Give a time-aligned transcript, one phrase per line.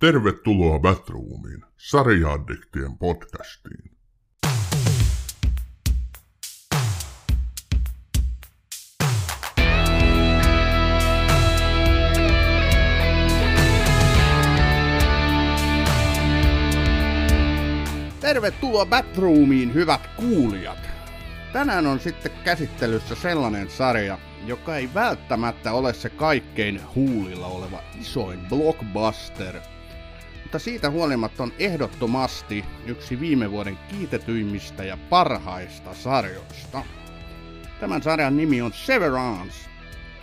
[0.00, 3.90] Tervetuloa Batroomiin, sarjaaddiktien podcastiin.
[18.20, 20.78] Tervetuloa Batroomiin, hyvät kuulijat.
[21.52, 28.40] Tänään on sitten käsittelyssä sellainen sarja, joka ei välttämättä ole se kaikkein huulilla oleva isoin
[28.48, 29.60] blockbuster,
[30.50, 36.82] mutta siitä huolimatta on ehdottomasti yksi viime vuoden kiitetyimmistä ja parhaista sarjoista.
[37.80, 39.70] Tämän sarjan nimi on Severance,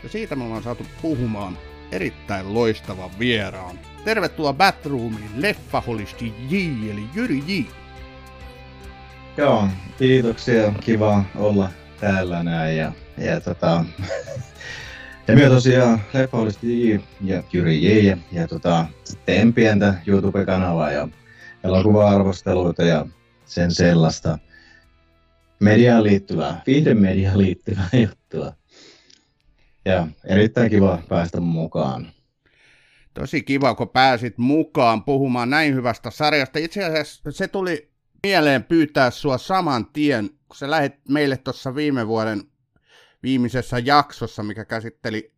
[0.04, 1.58] ja siitä me ollaan saatu puhumaan
[1.92, 3.80] erittäin loistavan vieraan.
[4.06, 6.56] Tervetuloa Batroomiin, leffaholisti J,
[6.92, 7.62] eli Jyri J.
[9.38, 10.72] Joo, kiitoksia.
[10.82, 12.78] Kiva olla täällä näin.
[12.78, 13.86] Ja, ja, tota,
[15.28, 18.08] ja minä tosiaan Leffaholisti J ja Jyri J.
[18.08, 18.86] Ja, ja tota,
[19.26, 21.08] teen pientä YouTube-kanavaa ja
[21.64, 23.06] elokuva-arvosteluita ja
[23.46, 24.38] sen sellaista
[25.60, 26.62] mediaan liittyvää,
[26.94, 28.54] mediaan liittyvää juttua.
[29.86, 32.12] Ja erittäin kiva päästä mukaan.
[33.14, 36.60] Tosi kiva, kun pääsit mukaan puhumaan näin hyvästä sarjasta.
[36.60, 37.92] Itse asiassa se tuli
[38.24, 42.42] mieleen pyytää sua saman tien, kun sä lähit meille tuossa viime vuoden
[43.28, 45.32] viimeisessä jaksossa, mikä käsitteli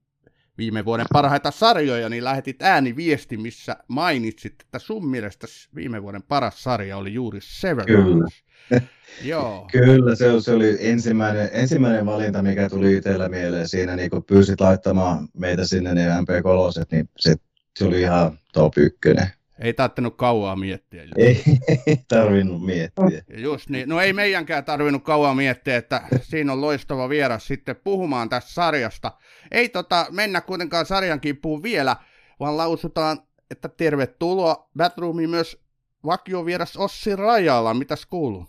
[0.57, 6.63] viime vuoden parhaita sarjoja, niin lähetit ääniviesti, missä mainitsit, että sun mielestä viime vuoden paras
[6.63, 7.93] sarja oli juuri Severance.
[7.93, 8.27] Kyllä.
[9.23, 9.67] Joo.
[9.71, 14.61] Kyllä, se, se oli ensimmäinen, ensimmäinen valinta, mikä tuli itsellä mieleen siinä, niin kun pyysit
[14.61, 17.35] laittamaan meitä sinne, niin MP3, niin se,
[17.79, 19.27] se oli ihan top ykkönen.
[19.59, 21.03] Ei tarvinnut kauaa miettiä.
[21.17, 21.43] Ei,
[21.87, 23.21] ei tarvinnut miettiä.
[23.37, 23.89] Just niin.
[23.89, 29.11] No ei meidänkään tarvinnut kauaa miettiä, että siinä on loistava vieras sitten puhumaan tästä sarjasta.
[29.51, 31.95] Ei tota, mennä kuitenkaan sarjan kimppuun vielä,
[32.39, 33.19] vaan lausutaan,
[33.51, 35.61] että tervetuloa Batroomiin myös
[36.05, 37.73] vakiovieras Ossi Rajala.
[37.73, 38.45] Mitäs kuuluu?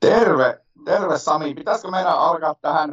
[0.00, 1.54] Terve, terve Sami.
[1.54, 2.92] Pitäisikö meidän alkaa tähän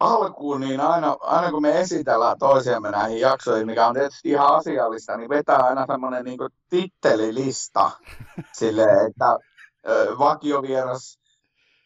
[0.00, 5.16] alkuun, niin aina, aina kun me esitellään toisiamme näihin jaksoihin, mikä on tietysti ihan asiallista,
[5.16, 7.90] niin vetää aina semmoinen niin tittelilista
[8.58, 9.38] silleen, että
[10.18, 11.20] vakiovieras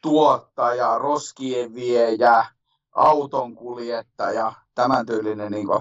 [0.03, 2.47] tuottaja, roskien viejä,
[2.93, 5.81] auton kuljettaja, tämän tyylinen niin kuin,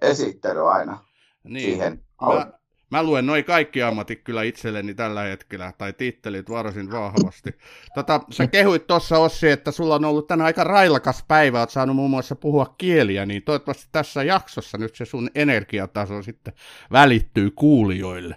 [0.00, 0.98] esittely aina
[1.44, 1.64] Niin.
[1.64, 2.04] siihen.
[2.22, 2.55] Mä,
[2.90, 7.58] mä luen noin kaikki ammatit kyllä itselleni tällä hetkellä, tai tittelit varsin vahvasti.
[7.94, 11.96] Tota, sä kehuit tuossa Ossi, että sulla on ollut tänään aika railakas päivä, oot saanut
[11.96, 16.54] muun muassa puhua kieliä, niin toivottavasti tässä jaksossa nyt se sun energiataso sitten
[16.92, 18.36] välittyy kuulijoille.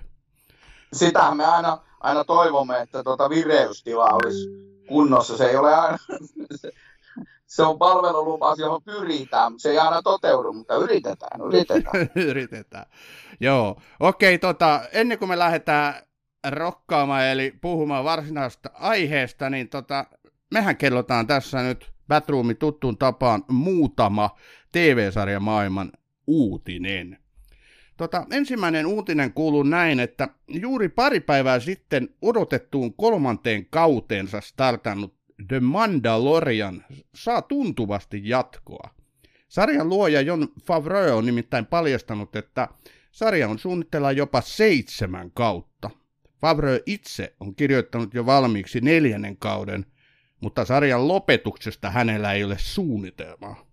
[0.94, 4.50] Sitähän me aina, aina toivomme, että tuota vireystila olisi
[4.88, 5.38] kunnossa.
[5.38, 5.98] Se ei ole aina,
[7.48, 12.10] se, on palvelulupaus, johon pyritään, mutta se ei aina toteudu, mutta yritetään, yritetään.
[12.30, 12.86] Yritetään.
[13.40, 13.82] Joo.
[14.00, 15.94] Okei, tota, ennen kuin me lähdetään
[16.50, 20.06] rokkaamaan, eli puhumaan varsinaisesta aiheesta, niin tota,
[20.52, 24.30] mehän kellotaan tässä nyt Batroomin tuttuun tapaan muutama
[24.72, 25.92] TV-sarja maailman
[26.28, 27.18] uutinen.
[27.98, 35.60] Tota, ensimmäinen uutinen kuuluu näin, että juuri pari päivää sitten odotettuun kolmanteen kauteensa startannut The
[35.60, 36.86] Mandalorian
[37.16, 38.90] saa tuntuvasti jatkoa.
[39.48, 42.68] Sarjan luoja Jon Favreau on nimittäin paljastanut, että
[43.12, 45.90] sarja on suunnitteilla jopa seitsemän kautta.
[46.42, 49.86] Favreau itse on kirjoittanut jo valmiiksi neljännen kauden,
[50.42, 53.66] mutta sarjan lopetuksesta hänellä ei ole suunnitelmaa.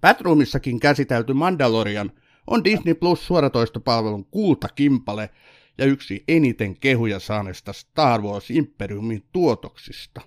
[0.00, 2.12] Batroomissakin käsitelty Mandalorian
[2.46, 5.30] on Disney Plus suoratoistopalvelun kultakimpale
[5.78, 10.20] ja yksi eniten kehuja saaneista Star Wars Imperiumin tuotoksista.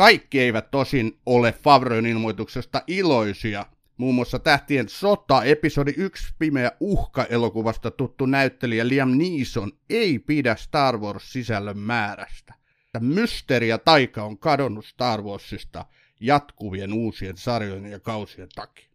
[0.00, 3.66] Kaikki eivät tosin ole Favreun ilmoituksesta iloisia.
[3.96, 10.56] Muun muassa Tähtien sota, episodi 1 Pimeä uhka elokuvasta tuttu näyttelijä Liam Neeson ei pidä
[10.56, 12.54] Star Wars-sisällön määrästä.
[13.00, 15.84] Mysteeri ja taika on kadonnut Star Warsista
[16.20, 18.88] jatkuvien uusien sarjojen ja kausien takia.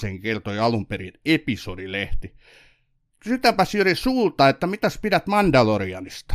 [0.00, 2.34] Sen kertoi alun perin episodilehti.
[3.20, 6.34] Kysytäänpäs Jyri sulta, että mitäs pidät Mandalorianista?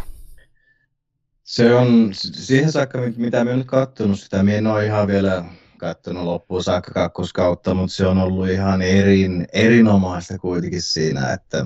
[1.48, 5.46] Se on siihen saakka, mitä me nyt katsonut sitä, me en ole ihan vielä
[5.78, 11.66] katsonut loppuun saakka kakkoskautta, mutta se on ollut ihan erin, erinomaista kuitenkin siinä, että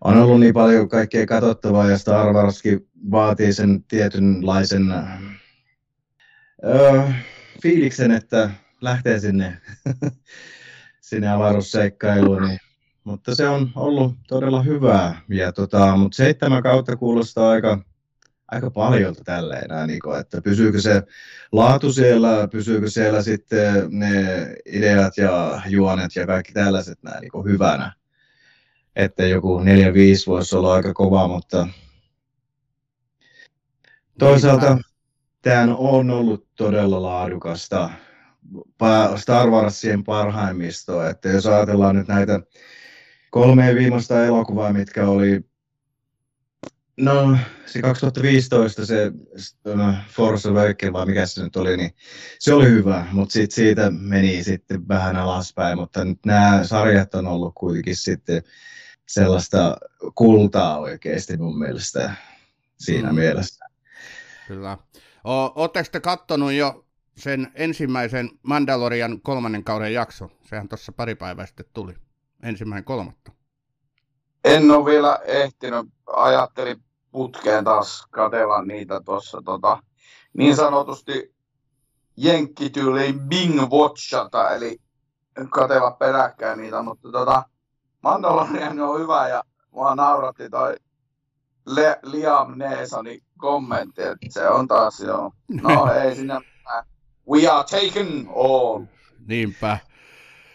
[0.00, 4.94] on ollut niin paljon kaikkea katsottavaa ja Star Warskin vaatii sen tietynlaisen
[6.64, 7.02] öö,
[7.62, 8.50] fiiliksen, että
[8.80, 9.58] lähtee sinne,
[11.00, 12.42] sinne avaruusseikkailuun.
[12.42, 12.58] Niin.
[13.04, 15.20] Mutta se on ollut todella hyvää.
[15.28, 17.82] Ja tota, mutta seitsemän kautta kuulostaa aika,
[18.48, 21.02] aika paljon tälleen, näin, niin kuin, että pysyykö se
[21.52, 24.24] laatu siellä, pysyykö siellä sitten ne
[24.66, 27.92] ideat ja juonet ja kaikki tällaiset näin niin kuin hyvänä.
[28.96, 29.62] Että joku 4-5
[30.26, 31.68] voisi olla aika kova, mutta
[34.18, 34.78] toisaalta
[35.42, 37.90] tämä on ollut todella laadukasta
[39.16, 42.40] Star Warsien parhaimmistoa, että jos ajatellaan nyt näitä
[43.30, 45.47] kolme viimeistä elokuvaa, mitkä oli
[46.98, 47.36] No,
[47.66, 49.12] se 2015 se
[49.64, 51.90] no, Force Awakens, vai mikä se nyt oli, niin
[52.38, 57.26] se oli hyvä, mutta sit siitä meni sitten vähän alaspäin, mutta nyt nämä sarjat on
[57.26, 58.42] ollut kuitenkin sitten
[59.08, 59.76] sellaista
[60.14, 62.12] kultaa oikeasti mun mielestä
[62.78, 63.14] siinä mm.
[63.14, 63.64] mielessä.
[64.48, 64.78] Kyllä.
[65.54, 66.86] Oletteko te kattonut jo
[67.16, 70.30] sen ensimmäisen Mandalorian kolmannen kauden jakson?
[70.42, 71.94] Sehän tuossa pari päivää sitten tuli,
[72.42, 73.32] ensimmäinen kolmatta.
[74.44, 75.86] En ole vielä ehtinyt.
[76.06, 79.82] Ajattelin putkeen taas katella niitä tuossa tota,
[80.32, 81.34] niin sanotusti
[82.16, 84.78] jenkkityyliin bing watchata, eli
[85.50, 87.42] katella peräkkäin niitä, mutta tota,
[88.02, 90.76] Mandalorian on hyvä ja mua nauratti toi
[91.66, 95.30] Le- Liam Neesoni kommentti, että se on taas jo,
[95.62, 96.40] no ei sinne
[97.30, 98.84] We are taken all.
[99.26, 99.78] Niinpä.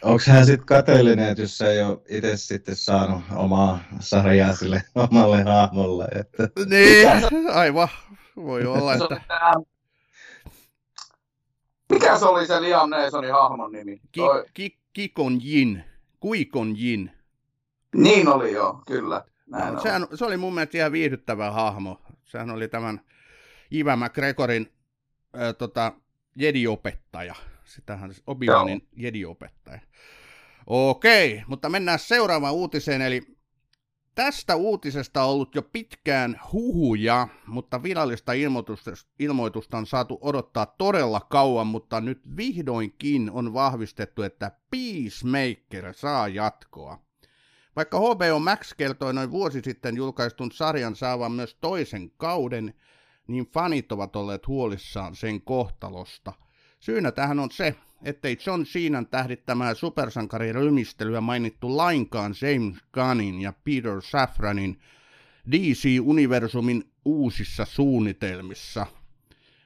[0.03, 5.43] Onko hän sitten kateellinen, että jos ei ole itse sitten saanut omaa sarjaa sille omalle
[5.43, 6.05] hahmolle?
[6.05, 6.49] Että...
[6.69, 7.87] Niin, aivan.
[8.35, 9.21] Voi olla, että...
[11.89, 14.01] Mikä se oli se Liam Neesonin hahmon nimi?
[14.11, 14.45] Ki- Toi...
[14.53, 15.83] ki- Kikon Jin.
[16.19, 17.11] Kuikon Jin.
[17.95, 19.25] Niin oli jo, kyllä.
[19.47, 22.01] Näin no, sehän, se oli mun mielestä ihan viihdyttävä hahmo.
[22.25, 23.01] Sehän oli tämän
[23.71, 24.73] Iva McGregorin
[25.37, 25.93] äh, tota,
[26.35, 27.35] Jedi-opettaja.
[27.75, 29.79] Sitähän Obi-Wanin Jedi-opettaja.
[30.67, 33.21] Okei, mutta mennään seuraavaan uutiseen, eli
[34.15, 41.19] tästä uutisesta on ollut jo pitkään huhuja, mutta virallista ilmoitusta, ilmoitusta on saatu odottaa todella
[41.19, 46.99] kauan, mutta nyt vihdoinkin on vahvistettu, että Peacemaker saa jatkoa.
[47.75, 52.73] Vaikka HBO Max kertoi noin vuosi sitten julkaistun sarjan saavan myös toisen kauden,
[53.27, 56.33] niin fanit ovat olleet huolissaan sen kohtalosta.
[56.83, 64.01] Syynä tähän on se, ettei John Ceenan tähdittämää supersankariryhmistelyä mainittu lainkaan James Gunnin ja Peter
[64.01, 64.79] Safranin
[65.51, 68.87] DC-universumin uusissa suunnitelmissa.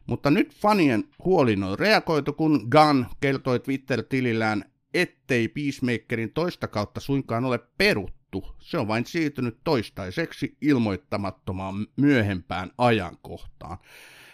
[0.07, 7.45] Mutta nyt fanien huolin on reagoitu, kun Gunn kertoi Twitter-tilillään, ettei Peacemakerin toista kautta suinkaan
[7.45, 8.55] ole peruttu.
[8.59, 13.77] Se on vain siirtynyt toistaiseksi ilmoittamattomaan myöhempään ajankohtaan.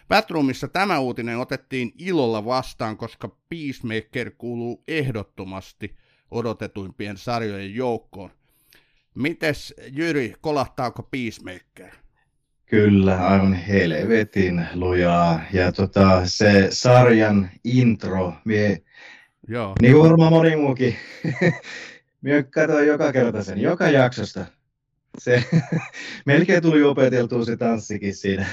[0.08, 5.96] Batroomissa tämä uutinen otettiin ilolla vastaan, koska Peacemaker kuuluu ehdottomasti
[6.32, 8.30] odotetuimpien sarjojen joukkoon.
[9.16, 11.92] Mites Jyri, kolahtaako Peacemaker?
[12.66, 15.42] Kyllä, aivan helvetin lujaa.
[15.54, 18.82] Ja tota, se sarjan intro, mie,
[19.48, 19.74] Joo.
[19.82, 20.96] niin kuin varmaan moni muukin,
[22.22, 24.46] mie katsoin joka kerta sen, joka jaksosta
[25.18, 25.44] se,
[26.26, 28.46] melkein tuli opeteltua se tanssikin siinä.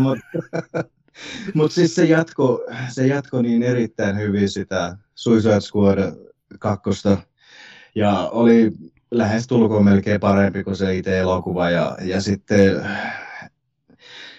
[0.00, 0.84] Mutta,
[1.54, 6.12] mut siis se jatko, se jatko niin erittäin hyvin sitä Suicide Squad
[6.58, 7.18] kakkosta.
[7.94, 8.72] Ja oli
[9.10, 11.70] lähes tulkoon melkein parempi kuin se itse elokuva.
[11.70, 12.86] Ja, ja sitten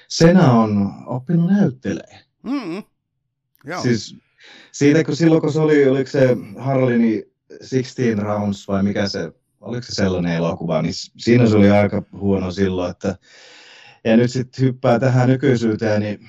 [0.08, 2.20] Sena on oppinut näyttelee.
[2.44, 2.84] Mm-hmm.
[3.66, 3.82] Joo.
[3.82, 4.18] Siis
[4.72, 7.24] siitä, kun silloin kun se oli, oliko se Harlini
[7.70, 9.32] 16 Rounds vai mikä se
[9.62, 13.16] oliko se sellainen elokuva, niin siinä se oli aika huono silloin, että
[14.04, 16.20] ja nyt sitten hyppää tähän nykyisyyteen, niin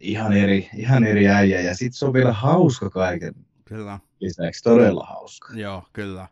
[0.00, 3.98] ihan eri, ihan eri äijä, ja sitten se on vielä hauska kaiken kyllä.
[4.20, 5.54] lisäksi, todella hauska.
[5.54, 6.28] Joo, kyllä.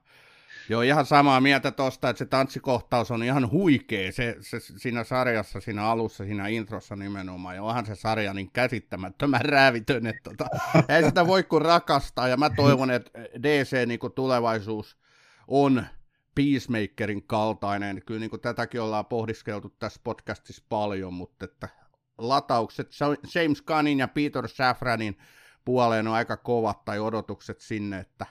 [0.68, 5.60] Joo, ihan samaa mieltä tosta, että se tanssikohtaus on ihan huikea se, se, siinä sarjassa,
[5.60, 7.56] siinä alussa, siinä introssa nimenomaan.
[7.56, 10.46] Ja onhan se sarja niin käsittämättömän räävitön, että tota,
[10.88, 12.28] ei sitä voi kuin rakastaa.
[12.28, 13.10] Ja mä toivon, että
[13.42, 14.96] DC niin tulevaisuus
[15.48, 15.84] on
[16.34, 18.02] Peacemakerin kaltainen.
[18.06, 21.68] Kyllä niin kuin tätäkin ollaan pohdiskeltu tässä podcastissa paljon, mutta että
[22.18, 22.88] lataukset
[23.34, 25.18] James Gunnin ja Peter Safranin
[25.64, 28.26] puoleen on aika kovat tai odotukset sinne, että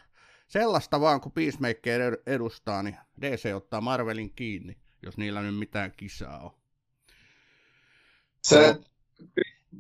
[0.48, 6.39] sellaista vaan kun Peacemaker edustaa, niin DC ottaa Marvelin kiinni, jos niillä nyt mitään kisaa
[6.39, 6.51] on.
[8.44, 8.75] Se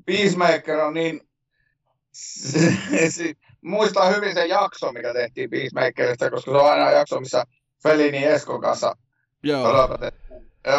[0.05, 1.21] Peacemaker on niin...
[3.61, 7.45] Muistan hyvin sen jakso, mikä tehtiin Peacemakerista, koska se on aina jakso, missä
[7.83, 8.95] Felini Eskon kanssa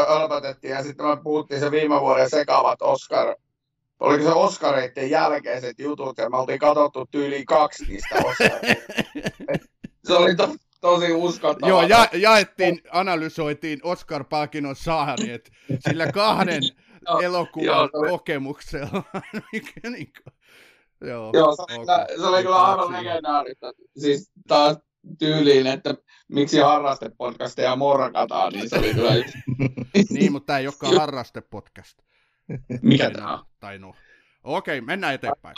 [0.08, 0.70] aloitettiin.
[0.70, 3.34] Ja sitten me puhuttiin se viime vuoden sekavat Oscar,
[4.00, 8.14] oliko se Oscareiden jälkeiset jutut, ja me oltiin katsottu tyyliin kaksi niistä
[10.06, 11.68] Se oli to, tosi uskottavaa.
[11.68, 15.42] Joo, ja, jaettiin, analysoitiin Oscar-palkinnon saajat,
[15.88, 16.62] sillä kahden
[17.24, 19.02] elokuvan kokemuksella.
[19.90, 20.12] niin
[21.00, 22.06] Joo, Joo se, okay.
[22.08, 23.72] se, se oli kyllä aivan legendaarista.
[23.98, 24.76] Siis taas
[25.18, 25.94] tyyliin, että
[26.28, 29.38] miksi harrastepodcasteja morkataan, niin se oli kyllä yksi.
[30.10, 31.98] niin, mutta tämä ei olekaan harrastepodcast.
[32.82, 33.46] Mikä tämä on?
[33.60, 33.94] Tai no.
[34.44, 35.56] Okei, mennään eteenpäin.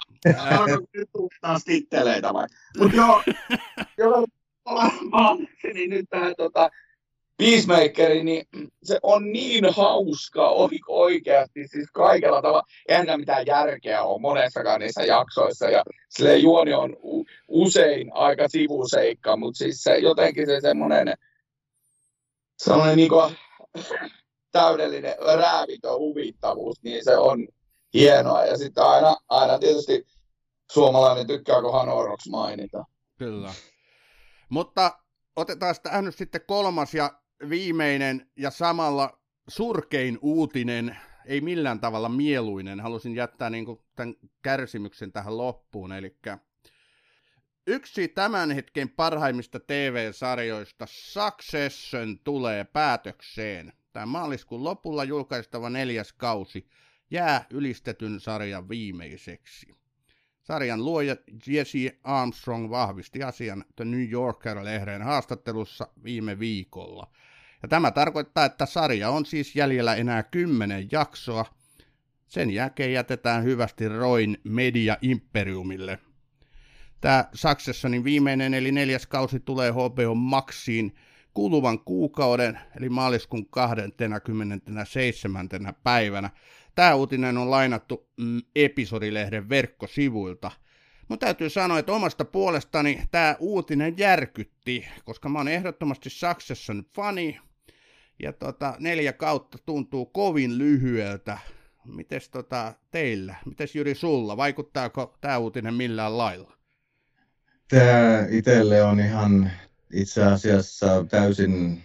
[0.94, 1.08] Nyt
[1.40, 2.46] taas titteleitä vai?
[2.78, 3.22] Mutta joo,
[3.98, 4.26] joo,
[5.74, 6.70] niin nyt tähän tota,
[7.42, 8.46] Peacemakeri, niin
[8.82, 10.48] se on niin hauska
[10.88, 12.62] oikeasti, siis kaikella tavalla.
[12.88, 16.96] Eihän mitään järkeä ole monessakaan niissä jaksoissa, ja sille juoni on
[17.48, 21.14] usein aika sivuseikka, mutta siis se, jotenkin se semmoinen
[22.58, 23.36] sellainen niin kuin,
[24.52, 27.48] täydellinen räävitön huvittavuus, niin se on
[27.94, 28.44] hienoa.
[28.44, 30.06] Ja sitten aina, aina tietysti
[30.72, 32.84] suomalainen tykkää, kun Hanoroks mainita.
[33.18, 33.52] Kyllä.
[34.48, 34.98] Mutta
[35.36, 40.96] otetaan tähän nyt sitten kolmas ja viimeinen ja samalla surkein uutinen,
[41.26, 42.80] ei millään tavalla mieluinen.
[42.80, 45.92] Halusin jättää niin kuin tämän kärsimyksen tähän loppuun.
[45.92, 46.16] Eli
[47.66, 53.72] yksi tämän hetken parhaimmista TV-sarjoista, Succession, tulee päätökseen.
[53.92, 56.68] Tämä maaliskuun lopulla julkaistava neljäs kausi
[57.10, 59.66] jää ylistetyn sarjan viimeiseksi.
[60.42, 67.12] Sarjan luoja Jesse Armstrong vahvisti asian The New Yorker-lehden haastattelussa viime viikolla.
[67.62, 71.44] Ja tämä tarkoittaa, että sarja on siis jäljellä enää kymmenen jaksoa.
[72.26, 75.98] Sen jälkeen jätetään hyvästi Roin Media Imperiumille.
[77.00, 80.94] Tämä Successionin viimeinen eli neljäs kausi tulee HBO Maxiin
[81.34, 85.48] kuluvan kuukauden eli maaliskuun 27.
[85.82, 86.30] päivänä.
[86.74, 90.50] Tämä uutinen on lainattu mm, episodilehden verkkosivuilta.
[91.08, 97.40] Mutta täytyy sanoa, että omasta puolestani tämä uutinen järkytti, koska mä oon ehdottomasti Succession fani,
[98.22, 101.38] ja tota, neljä kautta tuntuu kovin lyhyeltä.
[101.84, 106.52] Mites tota, teillä, mites Jyri sulla, vaikuttaako tämä uutinen millään lailla?
[107.68, 109.50] Tämä itselle on ihan
[109.92, 111.82] itse asiassa täysin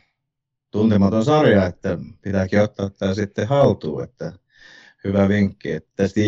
[0.72, 4.34] tuntematon sarja, että pitääkin ottaa tämä sitten haltuun, että
[5.04, 5.72] hyvä vinkki.
[5.72, 6.20] Että tästä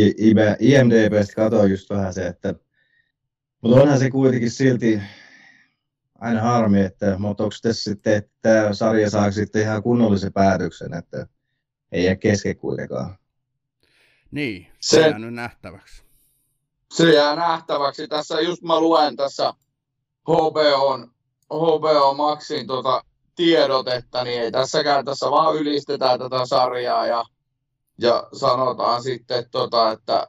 [0.59, 2.55] IMDBstä katsoin just vähän se, että
[3.61, 5.01] mutta onhan se kuitenkin silti
[6.19, 10.93] aina harmi, että, mutta onko tässä sitten, että tämä sarja saa sitten ihan kunnollisen päätöksen,
[10.93, 11.27] että
[11.91, 13.17] ei jää kesken kuitenkaan.
[14.31, 16.03] Niin, se, se jää nyt nähtäväksi.
[16.93, 18.07] Se jää nähtäväksi.
[18.07, 19.53] Tässä just mä luen tässä
[20.29, 21.11] HBOn,
[21.53, 23.03] HBO Maxin tota
[23.35, 27.25] tiedotetta, niin ei tässäkään tässä vaan ylistetään tätä sarjaa ja,
[27.97, 30.27] ja sanotaan sitten, tota, että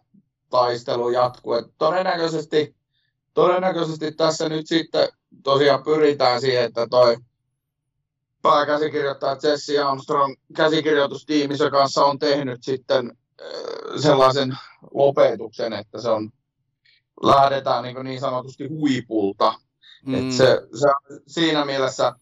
[0.50, 1.52] taistelu jatkuu.
[1.52, 2.76] Et todennäköisesti,
[3.34, 5.08] todennäköisesti tässä nyt sitten
[5.42, 7.16] tosiaan pyritään siihen, että toi
[8.42, 13.16] pääkäsikirjoittaja Jesse Armstrong käsikirjoitustiimissä kanssa on tehnyt sitten
[14.00, 14.58] sellaisen
[14.94, 16.30] lopetuksen, että se on,
[17.22, 19.54] lähdetään niin, niin sanotusti huipulta.
[20.06, 20.14] Mm.
[20.14, 20.88] Et se, se,
[21.26, 22.12] siinä mielessä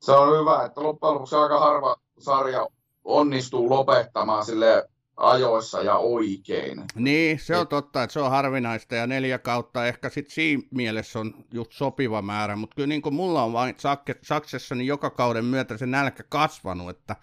[0.00, 2.66] se on hyvä, että loppujen lopuksi aika harva sarja
[3.04, 6.84] onnistuu lopettamaan sille ajoissa ja oikein.
[6.94, 11.18] Niin, se on totta, että se on harvinaista ja neljä kautta ehkä sitten siinä mielessä
[11.18, 13.74] on just sopiva määrä, mutta kyllä niin kuin mulla on vain
[14.22, 17.16] Saksessa niin joka kauden myötä se nälkä kasvanut, että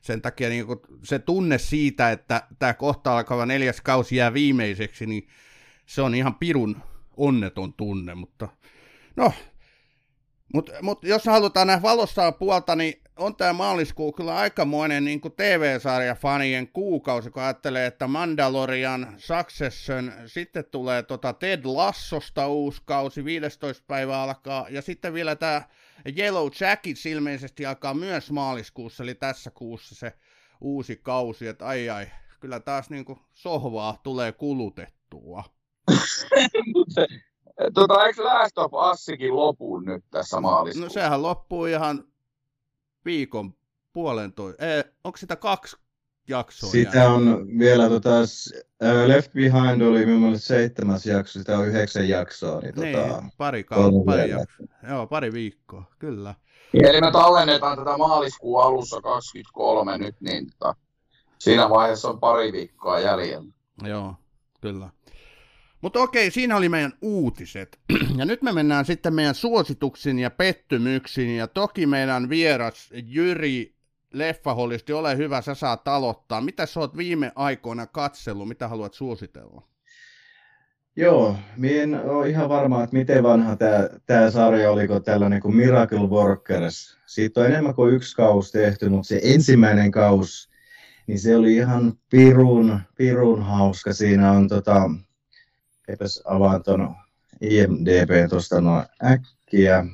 [0.00, 5.06] sen takia niin kuin se tunne siitä, että tämä kohta alkava neljäs kausi jää viimeiseksi,
[5.06, 5.28] niin
[5.86, 6.76] se on ihan pirun
[7.16, 8.48] onneton tunne, mutta
[9.16, 9.32] no,
[10.54, 16.14] mutta mut jos halutaan nähdä valossa puolta, niin on tämä maaliskuu kyllä aikamoinen niin TV-sarja
[16.14, 23.84] fanien kuukausi, kun ajattelee, että Mandalorian Succession, sitten tulee tota Ted Lassosta uusi kausi, 15.
[23.86, 25.62] päivä alkaa, ja sitten vielä tämä
[26.18, 30.12] Yellow Jackets ilmeisesti alkaa myös maaliskuussa, eli tässä kuussa se
[30.60, 32.06] uusi kausi, että ai ai,
[32.40, 35.44] kyllä taas niin kuin sohvaa tulee kulutettua.
[37.74, 41.00] tota, eikö Last of Usikin lopu nyt tässä maaliskuussa?
[41.00, 42.04] No sehän loppuu ihan
[43.04, 43.54] viikon
[43.92, 45.76] puolentoista, eh, onko sitä kaksi
[46.28, 46.70] jaksoa?
[46.70, 47.34] Sitä jäänyt?
[47.34, 48.10] on vielä, tota,
[49.06, 52.60] Left Behind oli minulle seitsemäs jakso, sitä on yhdeksän jaksoa.
[52.60, 54.62] Niin, niin tota, pari, kau- pari, jakso.
[54.88, 56.34] Joo, pari viikkoa, kyllä.
[56.74, 60.74] Eli me tallennetaan tätä maaliskuun alussa 23 nyt, niin tota,
[61.38, 63.52] siinä vaiheessa on pari viikkoa jäljellä.
[63.82, 64.14] Joo,
[64.60, 64.90] kyllä.
[65.80, 67.78] Mutta okei, siinä oli meidän uutiset.
[68.16, 71.36] Ja nyt me mennään sitten meidän suosituksiin ja pettymyksiin.
[71.36, 73.74] Ja toki meidän vieras Jyri
[74.12, 76.40] Leffaholisti, ole hyvä, sä saat aloittaa.
[76.40, 79.62] Mitä sä oot viime aikoina katsellut, mitä haluat suositella?
[80.96, 85.56] Joo, minä en ole ihan varma, että miten vanha tämä, tämä sarja oliko tällainen kuin
[85.56, 86.98] Miracle Workers.
[87.06, 90.50] Siitä on enemmän kuin yksi kausi tehty, mutta se ensimmäinen kausi
[91.10, 93.92] niin se oli ihan pirun, pirun hauska.
[93.92, 94.90] Siinä on tota,
[95.92, 96.94] epäs avaan ton
[97.40, 99.86] IMDB tuosta noin äkkiä.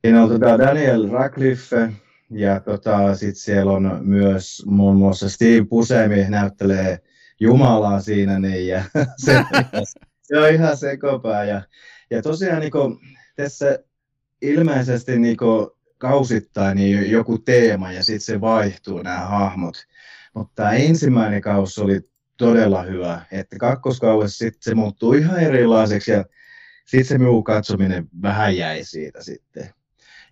[0.00, 1.92] Siinä on tota Daniel Radcliffe
[2.30, 6.98] ja tota, sitten siellä on myös muun muassa Steve Buscemi näyttelee
[7.40, 8.82] Jumalaa siinä niin, ja
[9.24, 9.44] se,
[10.22, 11.44] se on ihan sekopää.
[11.44, 11.62] Ja,
[12.10, 12.98] ja tosiaan niin kuin,
[13.36, 13.78] tässä
[14.42, 19.76] ilmeisesti niin kuin, kausittain niin joku teema ja sitten se vaihtuu nämä hahmot.
[20.34, 22.00] Mutta tämä ensimmäinen kausi oli
[22.36, 26.24] todella hyvä, että kakkoskaudessa sitten se muuttuu ihan erilaiseksi ja
[26.86, 29.70] sitten se muu katsominen vähän jäi siitä sitten.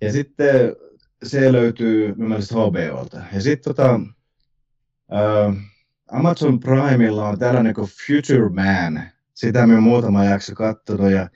[0.00, 0.76] Ja sitten
[1.22, 3.20] se löytyy mielestäni HBOlta.
[3.32, 5.54] Ja sitten tota, uh,
[6.12, 9.02] Amazon Primella on tällainen kuin Future Man.
[9.34, 11.28] Sitä me muutama jakso katsonut ja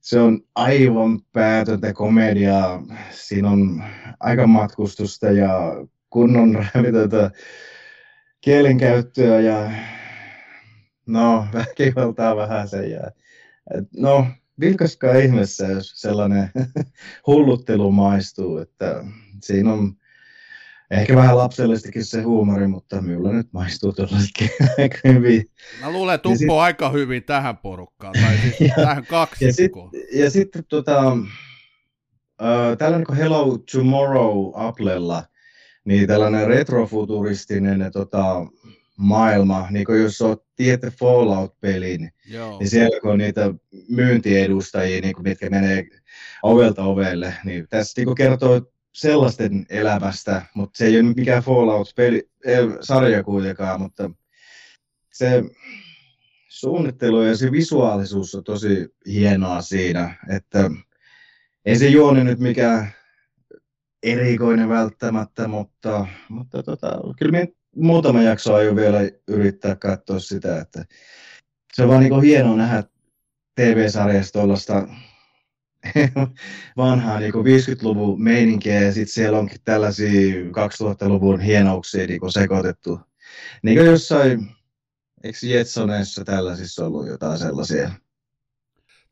[0.00, 2.82] se on aivan päätöntä komediaa.
[3.10, 3.84] Siinä on
[4.20, 5.50] aikamatkustusta ja
[6.10, 6.66] kunnon
[8.40, 9.70] kielenkäyttöä ja
[11.06, 12.90] no, väkivaltaa vähän sen.
[12.90, 13.10] Ja,
[13.96, 14.26] no,
[14.60, 16.50] vilkaskaa ihmeessä, jos sellainen
[17.26, 19.04] hulluttelu maistuu, että
[19.42, 20.00] siinä on
[20.90, 25.44] Ehkä vähän lapsellistakin se huumori, mutta minulla nyt maistuu tuollaisetkin aika hyvin.
[25.80, 26.50] Mä luulen, että sit...
[26.60, 29.90] aika hyvin tähän porukkaan, tai siis ja, tähän kaksikkoon.
[30.12, 35.24] Ja sitten sit, tota, uh, tällainen kuin Hello Tomorrow Applella,
[35.84, 38.46] niin tällainen retrofuturistinen tota,
[38.96, 42.58] maailma, niin kuin jos olet tiedätte Fallout-pelin, Joo.
[42.58, 43.54] niin siellä kun on niitä
[43.88, 45.84] myyntiedustajia, niin kuin mitkä menee
[46.42, 53.80] ovelta ovelle, niin tässä niin kertoo sellaisten elämästä, mutta se ei ole mikään Fallout-sarja kuitenkaan,
[53.80, 54.10] mutta
[55.12, 55.42] se
[56.48, 60.70] suunnittelu ja se visuaalisuus on tosi hienoa siinä, että
[61.64, 62.92] ei se juoni nyt mikään
[64.02, 70.84] erikoinen välttämättä, mutta, mutta tota, kyllä minä muutama jakso aion vielä yrittää katsoa sitä, että
[71.72, 72.84] se on vaan niin hienoa nähdä
[73.54, 74.88] TV-sarjasta tuollaista
[76.76, 83.00] vanhaa niin 50-luvun meininkiä ja sitten siellä onkin tällaisia 2000-luvun hienouksia niin sekoitettu.
[83.62, 84.48] Niin kuin jossain,
[85.24, 87.90] eikö Jetsoneissa tällaisissa ollut jotain sellaisia?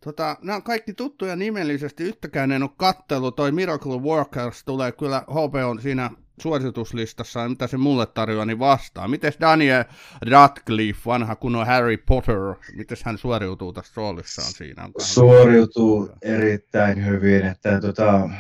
[0.05, 3.33] Tota, nämä on kaikki tuttuja nimellisesti, yhtäkään en ole kattelu.
[3.33, 6.11] Toi Miracle Workers tulee kyllä HP on siinä
[6.43, 9.09] suosituslistassa, mitä se mulle tarjoaa, niin vastaa.
[9.09, 9.85] Miten Daniel
[10.31, 12.37] Radcliffe, vanha kun on Harry Potter,
[12.77, 14.89] miten hän suoriutuu tässä roolissaan siinä?
[14.99, 18.31] Suoriutuu erittäin hyvin, että tota,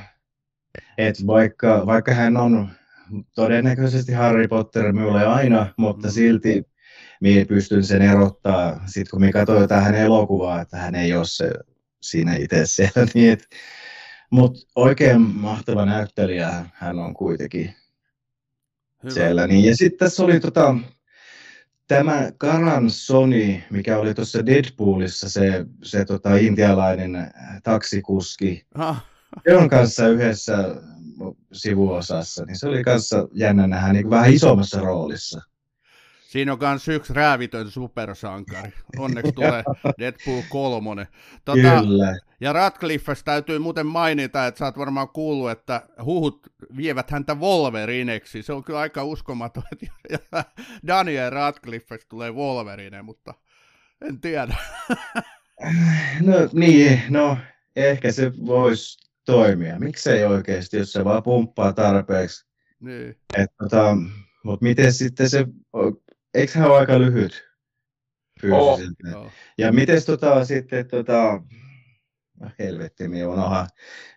[0.98, 2.68] et vaikka, vaikka hän on
[3.34, 6.12] todennäköisesti Harry Potter minulle aina, mutta mm.
[6.12, 6.64] silti
[7.20, 11.24] minä pystyn sen erottaa, sitten kun minä katsoin jotain hänen elokuvaa, että hän ei ole
[11.24, 11.50] se
[12.02, 13.06] siinä itse siellä.
[13.14, 13.38] Niin
[14.30, 17.74] mutta oikein mahtava näyttelijä hän on kuitenkin.
[19.02, 19.14] Hyvä.
[19.14, 19.46] siellä.
[19.46, 20.74] Niin, ja sitten tässä oli tota,
[21.88, 27.30] tämä Karan Sony, mikä oli tuossa Deadpoolissa se, se tota, intialainen
[27.62, 28.66] taksikuski.
[28.74, 29.06] Ah.
[29.48, 30.56] Se on kanssa yhdessä
[31.52, 35.40] sivuosassa, niin se oli kanssa jännä nähdä niin vähän isommassa roolissa.
[36.28, 38.72] Siinä on myös yksi räävitön supersankari.
[38.98, 39.64] Onneksi tulee
[39.98, 41.08] Deadpool 3.
[41.44, 42.18] Tota, Kyllä.
[42.40, 48.42] Ja Radcliffes täytyy muuten mainita, että sä oot varmaan kuullut, että huhut vievät häntä Wolverineksi.
[48.42, 50.44] Se on kyllä aika uskomaton, että
[50.86, 53.34] Daniel Radcliffes tulee Wolverine, mutta
[54.00, 54.56] en tiedä.
[56.20, 57.38] No niin, no
[57.76, 59.78] ehkä se voisi toimia.
[59.78, 62.46] Miksei oikeasti, jos se vaan pumppaa tarpeeksi.
[62.80, 63.16] Niin.
[63.58, 63.96] tota,
[64.44, 65.46] mutta miten sitten se
[66.34, 67.48] eikö hän ole aika lyhyt
[68.40, 69.14] fyysisesti?
[69.14, 69.30] Oh.
[69.58, 71.42] Ja miten tota, sitten, tota,
[72.40, 73.68] no helvetti, minä unohan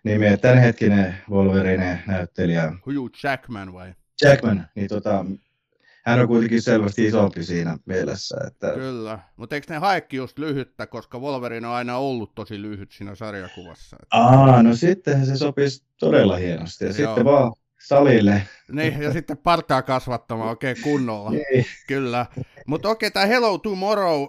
[0.04, 2.72] nimiä, tämänhetkinen Wolverine-näyttelijä.
[2.86, 3.94] Hugh Jackman vai?
[4.22, 5.24] Jackman, niin tota,
[6.04, 8.36] hän on kuitenkin selvästi isompi siinä mielessä.
[8.46, 8.72] Että...
[8.74, 13.14] Kyllä, mutta eikö ne haekki just lyhyttä, koska Wolverine on aina ollut tosi lyhyt siinä
[13.14, 13.96] sarjakuvassa?
[14.02, 14.16] Että...
[14.16, 16.84] Aa, no sittenhän se sopisi todella hienosti.
[16.84, 16.94] Ja Joo.
[16.94, 17.52] sitten vaan
[17.86, 18.42] salille.
[18.72, 21.30] Niin, ja sitten partaa kasvattamaan oikein kunnolla.
[21.30, 21.66] niin.
[21.86, 22.26] Kyllä.
[22.66, 24.28] Mutta okei, okay, tämä Hello Tomorrow,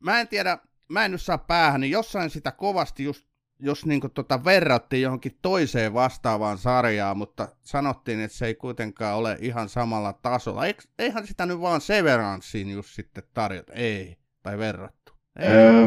[0.00, 0.58] mä en tiedä,
[0.88, 3.26] mä en nyt saa päähän, niin jossain sitä kovasti just,
[3.58, 9.36] jos niinku tota verrattiin johonkin toiseen vastaavaan sarjaan, mutta sanottiin, että se ei kuitenkaan ole
[9.40, 10.66] ihan samalla tasolla.
[10.66, 15.12] Eik, eihän sitä nyt vaan Severanssiin just sitten tarjota, ei, tai verrattu.
[15.38, 15.48] Ei.
[15.48, 15.86] Öö,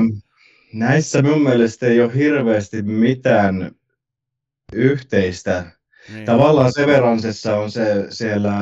[0.74, 3.72] näissä mun mielestä ei ole hirveästi mitään
[4.74, 5.72] yhteistä
[6.14, 6.26] niin.
[6.26, 8.54] Tavallaan Severansessa on se siellä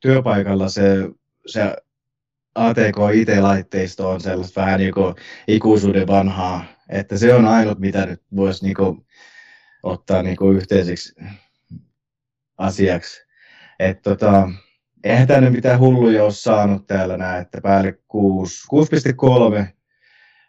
[0.00, 1.08] työpaikalla se,
[1.46, 1.76] se
[2.54, 5.14] ATK IT-laitteisto on sellaista vähän niin kuin
[5.48, 9.06] ikuisuuden vanhaa, että se on ainut, mitä nyt voisi niin kuin
[9.82, 11.14] ottaa niin kuin yhteiseksi
[12.58, 13.26] asiaksi.
[13.78, 14.48] Et tota,
[15.04, 18.66] eihän tänne mitään hulluja ole saanut täällä näin, että päälle 6,
[19.60, 19.66] 6,3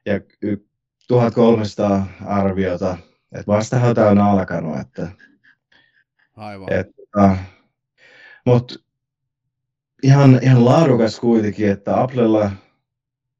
[0.06, 0.20] ja
[1.08, 2.98] 1300 arviota.
[3.32, 4.80] Et vastahan tämä on alkanut.
[4.80, 5.08] Että,
[6.38, 6.74] Aivan.
[6.74, 7.38] et, uh,
[8.46, 8.76] Mutta
[10.04, 12.52] ihan, ihan laadukas kuitenkin, että Applella,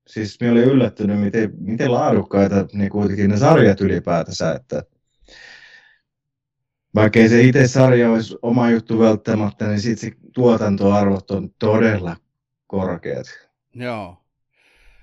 [0.08, 4.84] siis minä olin yllättynyt, miten, miten laadukkaita ne kuitenkin ne sarjat ylipäätänsä, että
[6.96, 12.16] vaikka ei se itse sarja olisi oma juttu välttämättä, niin sitten se tuotantoarvot on todella
[12.68, 13.26] korkeat.
[13.76, 14.24] Joo.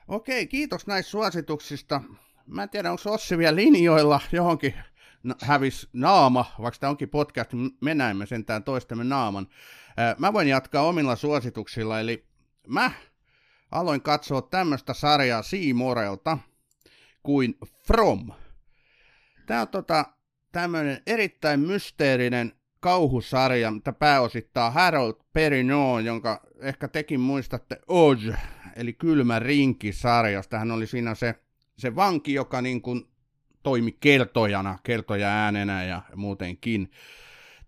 [0.09, 2.03] Okei, kiitos näistä suosituksista.
[2.47, 4.75] Mä en tiedä, onko Ossi vielä linjoilla johonkin
[5.43, 9.47] hävis naama, vaikka tämä onkin podcast, niin me näemme sentään toistemme naaman.
[10.19, 12.27] Mä voin jatkaa omilla suosituksilla, eli
[12.69, 12.91] mä
[13.71, 16.39] aloin katsoa tämmöistä sarjaa Seamorelta
[17.23, 18.31] kuin From.
[19.47, 20.05] Tämä on tota,
[20.53, 28.29] tämmöinen erittäin mysteerinen kauhusarja, mitä pääosittaa Harold Perrineau, jonka ehkä tekin muistatte Oz,
[28.77, 30.59] eli Kylmä rinki-sarjasta.
[30.59, 31.35] Hän oli siinä se,
[31.79, 33.14] se vanki, joka niin kuin
[33.65, 36.91] toimi kertojana, kertoja äänenä ja muutenkin.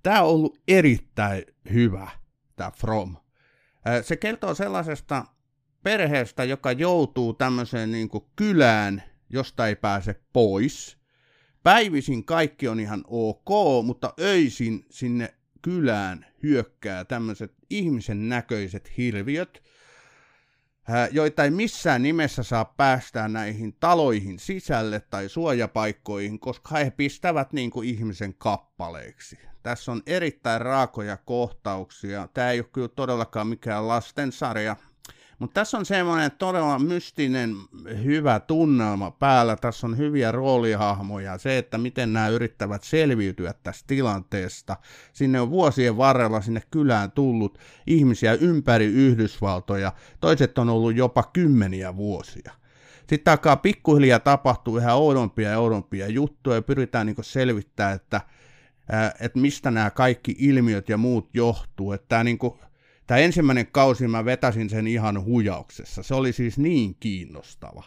[0.03, 2.09] Tämä on ollut erittäin hyvä,
[2.57, 3.17] tämä From.
[4.03, 5.25] Se kertoo sellaisesta
[5.83, 10.99] perheestä, joka joutuu tämmöiseen niin kuin kylään, josta ei pääse pois.
[11.63, 13.49] Päivisin kaikki on ihan ok,
[13.85, 19.63] mutta öisin sinne kylään hyökkää tämmöiset ihmisen näköiset hirviöt,
[21.11, 27.71] joita ei missään nimessä saa päästää näihin taloihin sisälle tai suojapaikkoihin, koska he pistävät niin
[27.71, 29.39] kuin ihmisen kappaleiksi.
[29.63, 32.29] Tässä on erittäin raakoja kohtauksia.
[32.35, 34.77] Tämä ei ole kyllä todellakaan mikään lastensarja,
[35.39, 37.55] mutta tässä on semmoinen todella mystinen,
[38.05, 39.57] hyvä tunnelma päällä.
[39.57, 41.39] Tässä on hyviä roolihahmoja.
[41.39, 44.77] Se, että miten nämä yrittävät selviytyä tästä tilanteesta.
[45.13, 49.93] Sinne on vuosien varrella sinne kylään tullut ihmisiä ympäri Yhdysvaltoja.
[50.21, 52.53] Toiset on ollut jopa kymmeniä vuosia.
[53.09, 58.21] Sitten alkaa pikkuhiljaa tapahtua ihan oudompia ja oudompia juttuja ja pyritään niin selvittämään, että,
[59.21, 61.93] että mistä nämä kaikki ilmiöt ja muut johtuu.
[61.93, 62.39] Että tämä niin
[63.07, 66.03] Tämä ensimmäinen kausi mä vetäsin sen ihan hujauksessa.
[66.03, 67.85] Se oli siis niin kiinnostava.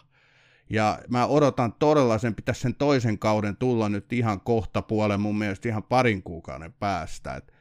[0.70, 5.38] Ja mä odotan todella, sen pitäisi sen toisen kauden tulla nyt ihan kohta puolen mun
[5.38, 7.34] mielestä ihan parin kuukauden päästä.
[7.34, 7.54] Et,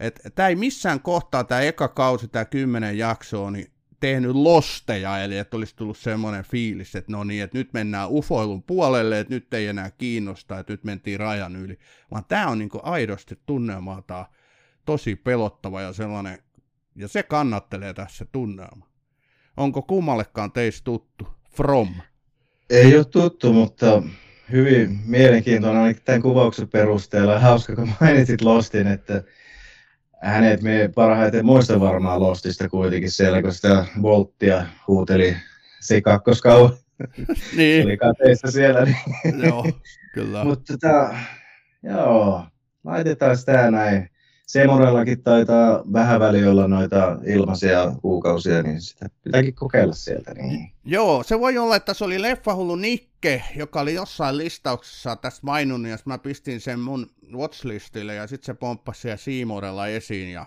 [0.00, 5.38] et, tämä ei missään kohtaa, tämä eka kausi, tämä kymmenen jaksoa, niin tehnyt losteja, eli
[5.38, 9.54] että olisi tullut semmoinen fiilis, että no niin, että nyt mennään ufoilun puolelle, että nyt
[9.54, 11.78] ei enää kiinnosta, että nyt mentiin rajan yli,
[12.10, 14.26] vaan tämä on niin aidosti tunnelmaltaan
[14.84, 16.38] tosi pelottava ja sellainen
[16.96, 18.86] ja se kannattelee tässä tunnelma.
[19.56, 21.28] Onko kummallekaan teistä tuttu?
[21.56, 21.88] From.
[22.70, 24.02] Ei ole tuttu, mutta
[24.52, 27.38] hyvin mielenkiintoinen ainakin tämän kuvauksen perusteella.
[27.38, 29.22] Hauska, kun mainitsit Lostin, että
[30.22, 35.36] hänet me parhaiten muistan varmaan Lostista kuitenkin siellä, kun sitä Volttia huuteli
[35.80, 36.76] se kakkoskauan.
[37.56, 37.86] niin.
[37.86, 38.84] Oli kateissa siellä.
[38.84, 39.44] Niin.
[39.44, 39.66] joo,
[40.14, 40.44] kyllä.
[40.44, 41.14] mutta tota,
[41.82, 42.46] joo,
[42.84, 44.10] laitetaan sitä näin.
[44.46, 50.34] Semorellakin taitaa vähän väliä olla noita ilmaisia kuukausia, niin sitä pitääkin kokeilla sieltä.
[50.34, 50.72] Niin.
[50.84, 55.90] Joo, se voi olla, että se oli Leffahullu Nikke, joka oli jossain listauksessa tästä maininnut,
[55.90, 60.46] ja mä pistin sen mun watchlistille, ja sitten se pomppasi siellä Siimorella esiin, ja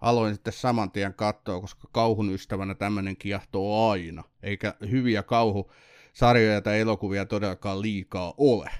[0.00, 6.80] aloin sitten saman tien katsoa, koska kauhun ystävänä tämmöinen kiehtoo aina, eikä hyviä kauhusarjoja tai
[6.80, 8.70] elokuvia todellakaan liikaa ole.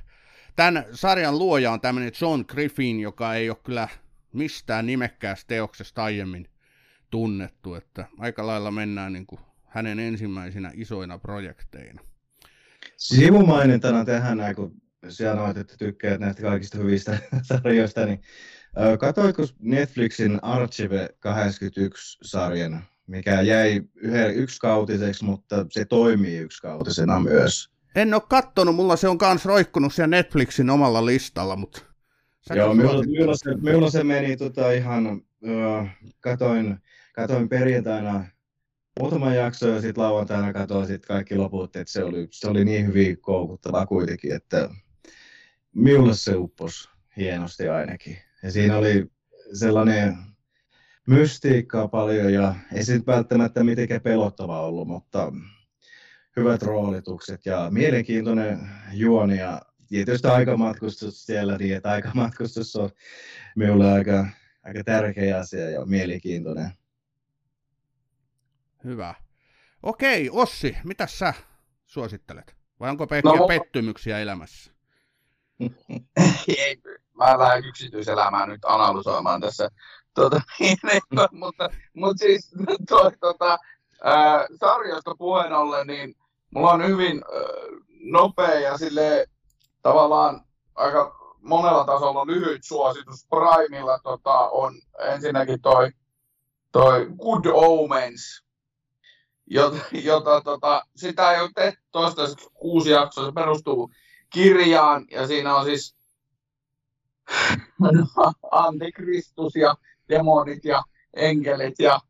[0.56, 3.88] Tämän sarjan luoja on tämmöinen John Griffin, joka ei ole kyllä
[4.34, 6.48] mistään nimekkäästä teoksesta aiemmin
[7.10, 12.02] tunnettu, että aika lailla mennään niin kuin hänen ensimmäisinä isoina projekteina.
[12.96, 18.20] Sivumainintana tähän kun sanoit, että tykkäät näistä kaikista hyvistä sarjoista, niin
[18.98, 23.82] katoitko Netflixin Archive 81-sarjan, mikä jäi
[24.34, 27.70] yksikautiseksi, mutta se toimii yksikautisena myös?
[27.94, 31.93] En ole kattonut, mulla se on kans roikkunut siellä Netflixin omalla listalla, mutta
[32.48, 35.22] Sä Joo, minulla, minulla, se, minulla se meni tota ihan,
[36.20, 36.78] katoin,
[37.12, 38.24] katoin perjantaina
[39.00, 42.86] muutama jakso ja sitten lauantaina katoin sit kaikki loput, että se oli, se oli niin
[42.86, 44.70] hyvin koukuttavaa kuitenkin, että
[45.74, 48.16] minulle se uppos hienosti ainakin.
[48.42, 49.06] Ja siinä oli
[49.52, 50.16] sellainen
[51.06, 55.32] mystiikkaa paljon ja ei se välttämättä mitenkään pelottava ollut, mutta
[56.36, 58.58] hyvät roolitukset ja mielenkiintoinen
[58.92, 59.60] juoni ja
[59.94, 62.90] tietysti aikamatkustus siellä, niin että aikamatkustus on
[63.56, 64.26] minulle aika,
[64.62, 66.70] aika tärkeä asia ja mielenkiintoinen.
[68.84, 69.14] Hyvä.
[69.82, 71.34] Okei, Ossi, mitä sä
[71.86, 72.56] suosittelet?
[72.80, 74.72] Vai onko pelkkiä no, pettymyksiä elämässä?
[76.58, 76.76] ei,
[77.12, 79.68] mä lähden yksityiselämään nyt analysoimaan tässä.
[80.14, 80.78] Tota, niin,
[81.32, 82.54] mutta, mutta siis
[82.88, 83.58] toi, tota,
[84.04, 86.14] ää, sarjasta puheen ollen, niin
[86.50, 87.40] mulla on hyvin ää,
[88.00, 89.26] nopea ja sille
[89.84, 90.44] tavallaan
[90.74, 93.26] aika monella tasolla lyhyt suositus.
[93.28, 95.90] Primella tota, on ensinnäkin toi,
[96.72, 98.44] toi Good Omens,
[99.46, 103.26] jota, jota tota, sitä ei ole tehty toistaiseksi kuusi jaksoa.
[103.26, 103.90] Se perustuu
[104.30, 105.96] kirjaan ja siinä on siis
[108.50, 109.74] antikristus ja
[110.08, 110.82] demonit ja
[111.14, 112.00] enkelit ja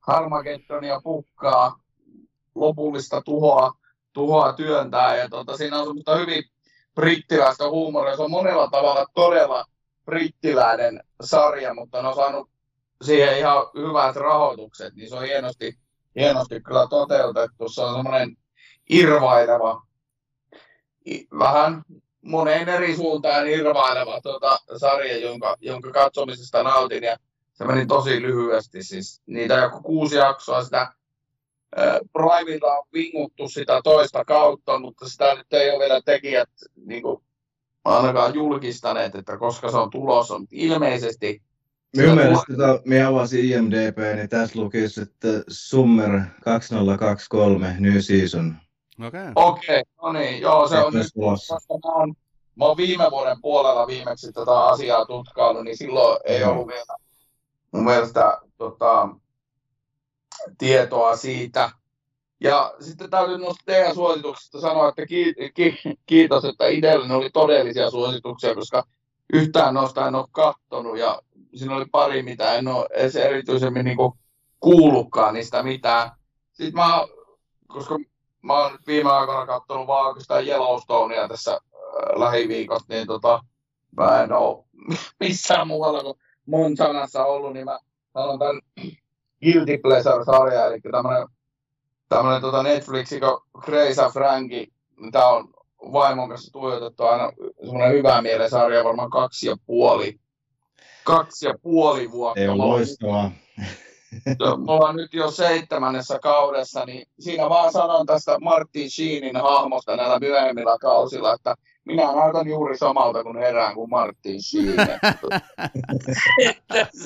[0.00, 1.80] Harmageddon ja pukkaa
[2.54, 3.72] lopullista tuhoa,
[4.12, 5.16] tuhoa työntää.
[5.16, 6.44] Ja tota, siinä on semmoista hyvin
[6.94, 8.16] brittiläistä huumoria.
[8.16, 9.64] Se on monella tavalla todella
[10.04, 12.50] brittiläinen sarja, mutta ne on saanut
[13.02, 15.78] siihen ihan hyvät rahoitukset, niin se on hienosti,
[16.16, 17.68] hienosti kyllä toteutettu.
[17.68, 18.36] Se on semmoinen
[18.90, 19.82] irvaileva,
[21.38, 21.82] vähän
[22.22, 27.04] moneen eri suuntaan irvaileva tuota, sarja, jonka, jonka katsomisesta nautin.
[27.04, 27.16] Ja
[27.52, 30.92] se meni tosi lyhyesti, siis niitä joku kuusi jaksoa sitä
[32.12, 36.50] Primella on vinguttu sitä toista kautta, mutta sitä nyt ei ole vielä tekijät
[36.86, 37.22] niin kuin,
[37.84, 41.42] ainakaan julkistaneet, että koska se on tulossa, mutta ilmeisesti
[41.96, 48.56] Minun mielestä tota, minä avasin IMDB, niin tässä lukisi, että Summer 2023 New Season.
[49.06, 49.20] Okei.
[49.20, 49.32] Okay.
[49.36, 52.14] Okei, okay, no niin, joo, se on nyt, koska mä oon,
[52.56, 56.96] mä oon viime vuoden puolella viimeksi tätä asiaa tutkaillut, niin silloin ei ollut vielä
[57.72, 59.08] mun mielestä tota,
[60.58, 61.70] tietoa siitä.
[62.40, 67.90] Ja sitten täytyy noista teidän suosituksista sanoa, että ki, ki, kiitos, että itselleni oli todellisia
[67.90, 68.84] suosituksia, koska
[69.32, 71.22] yhtään noista en ole kattonut ja
[71.54, 73.96] siinä oli pari, mitä en ole edes erityisemmin niin
[74.60, 76.10] kuullutkaan niistä mitään.
[76.52, 77.06] Sitten mä,
[77.66, 77.98] koska
[78.42, 83.44] mä oon viime aikoina katsonut vaan oikeastaan Yellowstonea tässä äh, lähiviikosta, niin tota,
[83.96, 84.64] mä en ole
[85.20, 87.78] missään muualla kuin Montanassa ollut, niin mä
[88.12, 88.60] sanon tämän
[89.44, 91.26] Guilty Pleasure-sarja, eli tämmöinen
[92.08, 93.20] tämmöinen tota Netflixin
[93.64, 94.72] Crazy Franki,
[95.12, 95.48] tämä on
[95.92, 97.32] vaimon kanssa tuijotettu aina
[97.64, 100.20] semmoinen hyvä mielen sarja, varmaan kaksi ja puoli,
[101.04, 102.40] kaksi ja puoli vuotta.
[102.40, 103.30] Ei ole loistavaa.
[104.38, 110.18] Me ollaan nyt jo seitsemännessä kaudessa, niin siinä vaan sanon tästä Martin Sheenin hahmosta näillä
[110.18, 111.54] myöhemmillä kausilla, että
[111.84, 114.76] minä näytän juuri samalta kuin herään kuin Martin Sheen.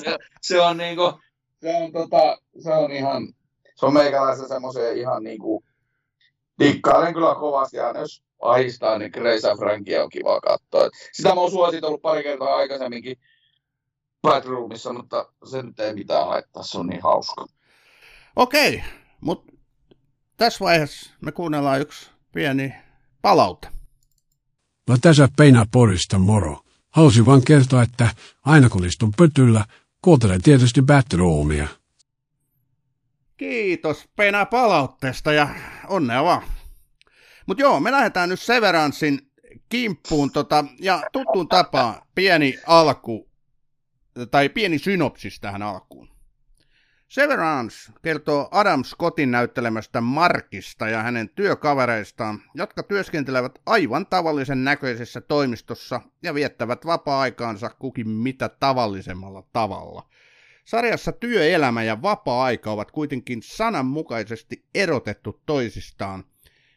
[0.03, 1.13] se, se, on niinku,
[1.61, 3.29] se on, tota, se on ihan,
[3.75, 5.65] se on meikäläisen semmoisen ihan niinku,
[6.59, 10.91] dikkailen kyllä kovasti, ja jos ahistaa, niin Grace Frankia on kiva katsoa.
[11.13, 13.17] Sitä mä oon suositellut pari kertaa aikaisemminkin
[14.23, 17.47] Batroomissa, mutta se nyt ei mitään haittaa, se on niin hauska.
[18.37, 18.83] Okei,
[19.21, 19.53] mutta
[20.37, 22.75] tässä vaiheessa me kuunnellaan yksi pieni
[23.23, 23.69] palaute.
[24.89, 26.61] No tässä Peinä Porista moro.
[26.91, 28.09] Halusin vain kertoa, että
[28.45, 29.65] aina kun istun pötyllä,
[30.03, 31.69] kuuntelen tietysti Batroomia.
[33.37, 35.49] Kiitos Peinä palautteesta ja
[35.89, 36.43] onnea vaan.
[37.47, 39.31] Mutta joo, me lähdetään nyt Severanssin
[39.69, 43.31] kimppuun tota, ja tuttuun tapaan pieni alku,
[44.31, 46.18] tai pieni synopsis tähän alkuun.
[47.09, 56.01] Severance kertoo Adam Scottin näyttelemästä Markista ja hänen työkavereistaan, jotka työskentelevät aivan tavallisen näköisessä toimistossa
[56.23, 60.09] ja viettävät vapaa-aikaansa kukin mitä tavallisemmalla tavalla.
[60.65, 66.25] Sarjassa työelämä ja vapaa-aika ovat kuitenkin sananmukaisesti erotettu toisistaan,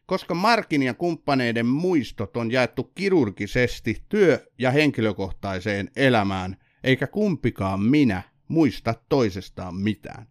[0.05, 8.30] koska Markin ja kumppaneiden muistot on jaettu kirurgisesti työ- ja henkilökohtaiseen elämään, eikä kumpikaan minä
[8.51, 10.27] muista toisestaan mitään.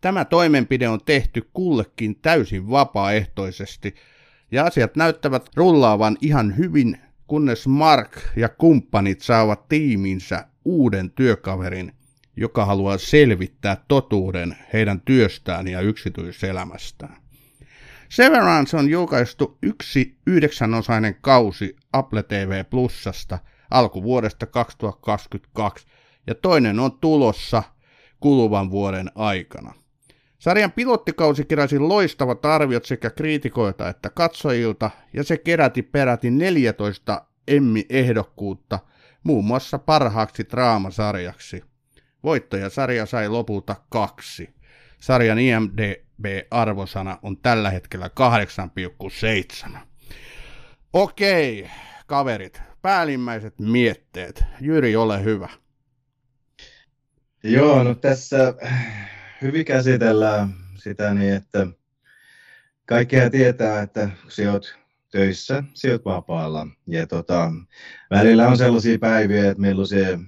[0.00, 3.94] Tämä toimenpide on tehty kullekin täysin vapaaehtoisesti,
[4.50, 11.92] ja asiat näyttävät rullaavan ihan hyvin, kunnes Mark ja kumppanit saavat tiiminsä uuden työkaverin,
[12.36, 17.16] joka haluaa selvittää totuuden heidän työstään ja yksityiselämästään.
[18.08, 23.38] Severance on julkaistu yksi yhdeksänosainen kausi Apple TV Plusasta
[23.70, 25.86] alkuvuodesta 2022
[26.26, 27.62] ja toinen on tulossa
[28.20, 29.74] kuluvan vuoden aikana.
[30.38, 38.78] Sarjan pilottikausi keräsi loistavat arviot sekä kriitikoilta että katsojilta, ja se keräti peräti 14 Emmy-ehdokkuutta
[39.22, 41.64] muun muassa parhaaksi draamasarjaksi.
[42.22, 44.54] Voittajasarja sai lopulta kaksi.
[45.00, 48.10] Sarjan IMDB-arvosana on tällä hetkellä
[49.68, 49.78] 8,7.
[50.92, 51.70] Okei,
[52.06, 54.44] kaverit, päällimmäiset mietteet.
[54.60, 55.48] Jyri, ole hyvä.
[57.46, 58.54] Joo, no tässä
[59.42, 61.66] hyvin käsitellään sitä niin, että
[62.86, 64.74] kaikkea tietää, että sinä olet
[65.10, 66.66] töissä, sä oot vapaalla.
[66.86, 67.52] Ja tota,
[68.10, 70.18] välillä on sellaisia päiviä, että meillä on se,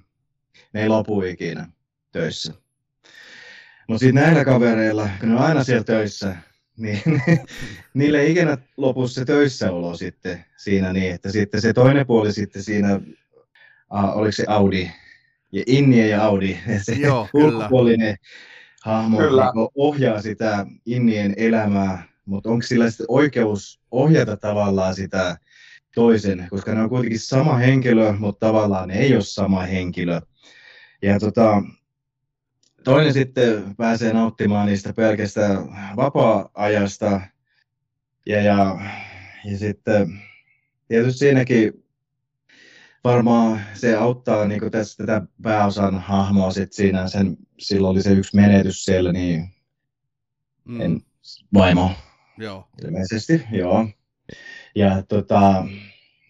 [0.72, 1.68] ne ei lopu ikinä
[2.12, 2.52] töissä.
[3.88, 6.36] Mutta sitten näillä kavereilla, kun ne on aina siellä töissä,
[6.76, 7.02] niin
[7.94, 12.62] niille ei ikinä lopu se töissäolo sitten siinä niin, että sitten se toinen puoli sitten
[12.62, 13.00] siinä,
[13.90, 14.90] oliko se Audi,
[15.52, 18.16] ja Inni ja Audi, se Joo, ulkopuolinen
[18.82, 19.52] hahmo kyllä.
[19.54, 25.36] Niin ohjaa sitä Innien elämää, mutta onko sillä sitten oikeus ohjata tavallaan sitä
[25.94, 30.20] toisen, koska ne on kuitenkin sama henkilö, mutta tavallaan ne ei ole sama henkilö.
[31.02, 31.62] Ja tota,
[32.84, 35.48] toinen sitten pääsee nauttimaan niistä pelkästä
[35.96, 37.20] vapaa-ajasta.
[38.26, 38.76] Ja, ja,
[39.44, 40.20] ja sitten
[40.88, 41.85] tietysti siinäkin
[43.06, 47.08] varmaan se auttaa niin tässä tätä pääosan hahmoa sit siinä.
[47.08, 49.48] Sen, silloin oli se yksi menetys siellä, niin
[50.64, 50.80] mm.
[50.80, 51.00] en,
[51.54, 51.90] vaimo.
[52.38, 52.68] Joo.
[52.84, 53.88] Ilmeisesti, joo.
[54.74, 55.64] Ja, tota,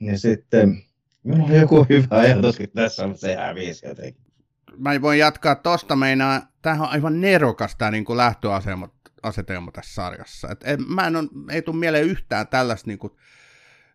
[0.01, 0.83] ja sitten
[1.23, 4.27] minulla on joku hyvä ajatus tässä, mutta se hävisi jotenkin
[4.79, 10.49] mä voin jatkaa tosta, meinaa, tämähän on aivan nerokas tämä niin lähtöasetelma tässä sarjassa.
[10.51, 13.13] Et en, mä en on, ei tule mieleen yhtään tällaista niin kuin,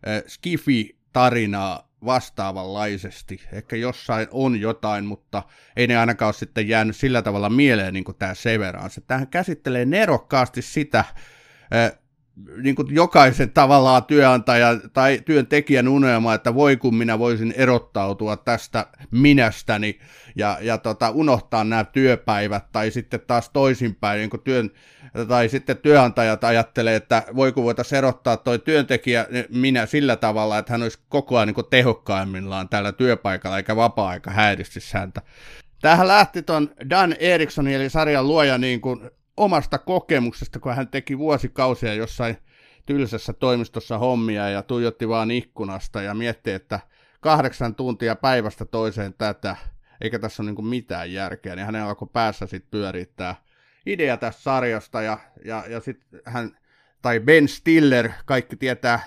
[0.08, 3.42] äh, skifi-tarinaa vastaavanlaisesti.
[3.52, 5.42] Ehkä jossain on jotain, mutta
[5.76, 9.00] ei ne ainakaan ole sitten jäänyt sillä tavalla mieleen niin kuin tämä Severance.
[9.00, 11.04] Tämähän käsittelee nerokkaasti sitä,
[12.62, 18.86] niin kuin jokaisen tavallaan työnantajan tai työntekijän unelma, että voi kun minä voisin erottautua tästä
[19.10, 19.98] minästäni
[20.36, 24.70] ja, ja tota, unohtaa nämä työpäivät, tai sitten taas toisinpäin, niin kuin työn,
[25.28, 30.72] tai sitten työnantajat ajattelee, että voi kun voitaisiin erottaa toi työntekijä minä sillä tavalla, että
[30.72, 35.22] hän olisi koko ajan niin tehokkaimmillaan tällä työpaikalla, eikä vapaa-aika häiritsisi häntä.
[35.80, 41.18] Tähän lähti ton Dan Eriksson, eli sarjan luoja, niin kuin omasta kokemuksesta, kun hän teki
[41.18, 42.36] vuosikausia jossain
[42.86, 46.80] tylsässä toimistossa hommia ja tuijotti vaan ikkunasta ja mietti, että
[47.20, 49.56] kahdeksan tuntia päivästä toiseen tätä,
[50.00, 53.34] eikä tässä ole niin mitään järkeä, niin hänen alkoi päässä sitten pyörittää
[53.86, 56.58] idea tästä sarjasta ja, ja, ja sitten hän,
[57.02, 59.00] tai Ben Stiller, kaikki tietää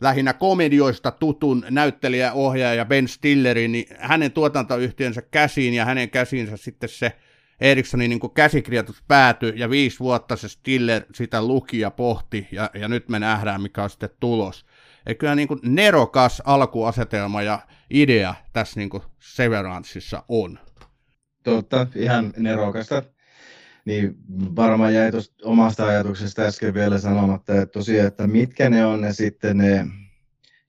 [0.00, 6.88] lähinnä komedioista tutun näyttelijä, ohjaaja Ben Stillerin, niin hänen tuotantoyhtiönsä käsiin ja hänen käsiinsä sitten
[6.88, 7.12] se
[7.62, 12.88] Erikssonin niin käsikirjoitus päätyi ja viisi vuotta se Stiller sitä luki ja pohti ja, ja
[12.88, 14.66] nyt me nähdään mikä on sitten tulos.
[15.06, 17.58] Eli kyllä niin kuin nerokas alkuasetelma ja
[17.90, 20.58] idea tässä niin kuin Severanceissa on.
[21.42, 23.02] Totta, ihan nerokasta.
[23.84, 24.14] Niin
[24.56, 29.12] varmaan jäi tuosta omasta ajatuksesta äsken vielä sanomatta, että tosiaan, että mitkä ne on ne
[29.12, 29.86] sitten ne,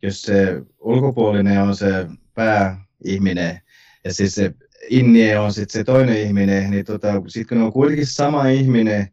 [0.02, 3.62] jos se ulkopuolinen on se pääihminen
[4.04, 4.54] ja siis se
[4.90, 9.08] Innie on sitten se toinen ihminen, niin tota, sitten kun ne on kuitenkin sama ihminen,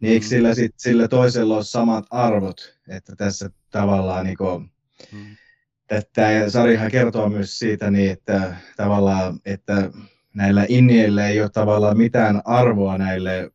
[0.00, 0.28] niin eikö mm.
[0.28, 4.70] sillä, sit, sillä toisella ole samat arvot, että tässä tavallaan niin kuin,
[5.12, 5.36] mm.
[6.12, 9.90] tämä sarjahan kertoo myös siitä, niin että tavallaan, että
[10.34, 13.50] näillä innieillä ei ole tavallaan mitään arvoa näille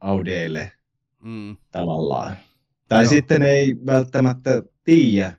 [0.00, 0.72] audeille
[1.22, 1.56] mm.
[1.70, 2.36] tavallaan.
[2.88, 3.10] Tai Joo.
[3.10, 5.32] sitten ei välttämättä tiedä.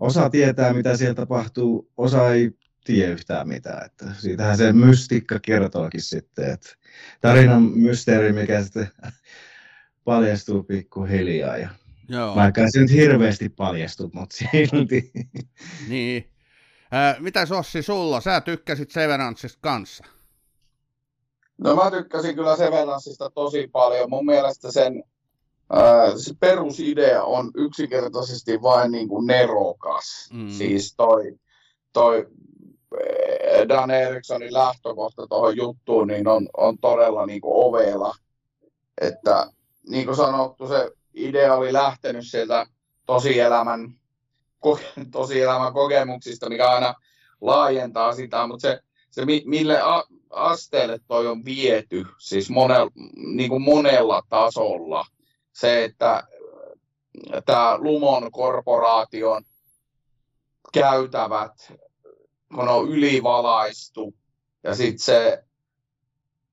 [0.00, 2.50] Osa tietää, mitä siellä tapahtuu, osa ei
[2.84, 3.86] tiedä yhtään mitään.
[3.86, 6.68] Että siitähän se mystiikka kertookin sitten, että
[7.20, 8.90] tarinan mysteeri, mikä sitten
[10.04, 11.56] paljastuu pikkuhiljaa.
[11.56, 11.68] Ja
[12.08, 12.36] Joo.
[12.36, 15.10] Vaikka se nyt hirveästi paljastu, mutta silti.
[15.88, 16.28] niin.
[16.94, 18.20] Äh, mitä Sossi sulla?
[18.20, 20.04] Sä tykkäsit Severanceista kanssa?
[21.58, 24.10] No mä tykkäsin kyllä Severanceista tosi paljon.
[24.10, 25.04] Mun mielestä sen
[25.76, 30.30] äh, se perusidea on yksinkertaisesti vain niin kuin nerokas.
[30.32, 30.48] Mm.
[30.50, 31.38] Siis toi,
[31.92, 32.28] toi
[33.68, 38.14] Dan Erikssonin lähtökohta tuohon juttuun niin on, on todella niin kuin ovela.
[39.00, 39.46] Että
[39.88, 42.66] niin kuin sanottu, se idea oli lähtenyt sieltä
[43.06, 43.94] tosielämän,
[45.12, 46.94] tosielämän kokemuksista, mikä aina
[47.40, 49.78] laajentaa sitä, mutta se, se mille
[50.30, 55.06] asteelle toi on viety, siis monella, niin kuin monella tasolla,
[55.52, 56.22] se, että
[57.46, 59.42] tämä Lumon korporaation
[60.72, 61.72] käytävät
[62.54, 64.14] kun on ylivalaistu.
[64.64, 65.44] Ja sitten se,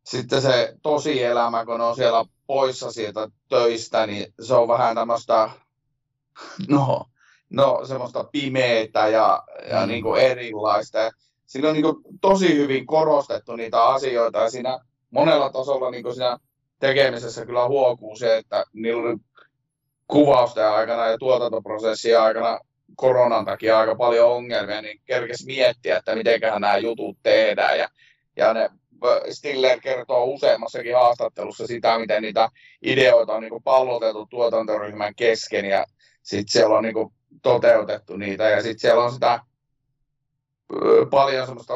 [0.06, 5.50] sitten se tosielämä, kun on siellä poissa sieltä töistä, niin se on vähän tämmöistä,
[6.70, 7.06] no,
[7.50, 9.88] no semmoista pimeitä ja, ja mm.
[9.88, 10.98] niin kuin erilaista.
[11.46, 14.80] Siinä on niin kuin tosi hyvin korostettu niitä asioita ja siinä
[15.12, 16.38] monella tasolla niin kuin siinä
[16.80, 19.18] tekemisessä kyllä huokuu se, että niillä oli
[20.08, 22.60] kuvausten aikana ja tuotantoprosessin aikana
[23.00, 27.80] koronan takia aika paljon ongelmia, niin kerkesi miettiä, että mitenköhän nämä jutut tehdään.
[27.80, 27.90] Ja,
[28.36, 28.70] ja ne
[29.32, 32.50] Stiller kertoo useammassakin haastattelussa sitä, miten niitä
[32.82, 35.86] ideoita on niin palloteltu tuotantoryhmän kesken ja
[36.22, 37.10] sitten siellä on niin
[37.42, 38.50] toteutettu niitä.
[38.50, 39.40] Ja sitten siellä on sitä
[41.10, 41.74] paljon semmoista,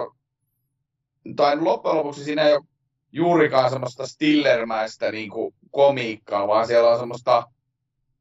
[1.36, 2.64] tai loppujen lopuksi siinä ei ole
[3.12, 7.44] juurikaan semmoista stillermäistä niin kuin komiikkaa, vaan siellä on semmoista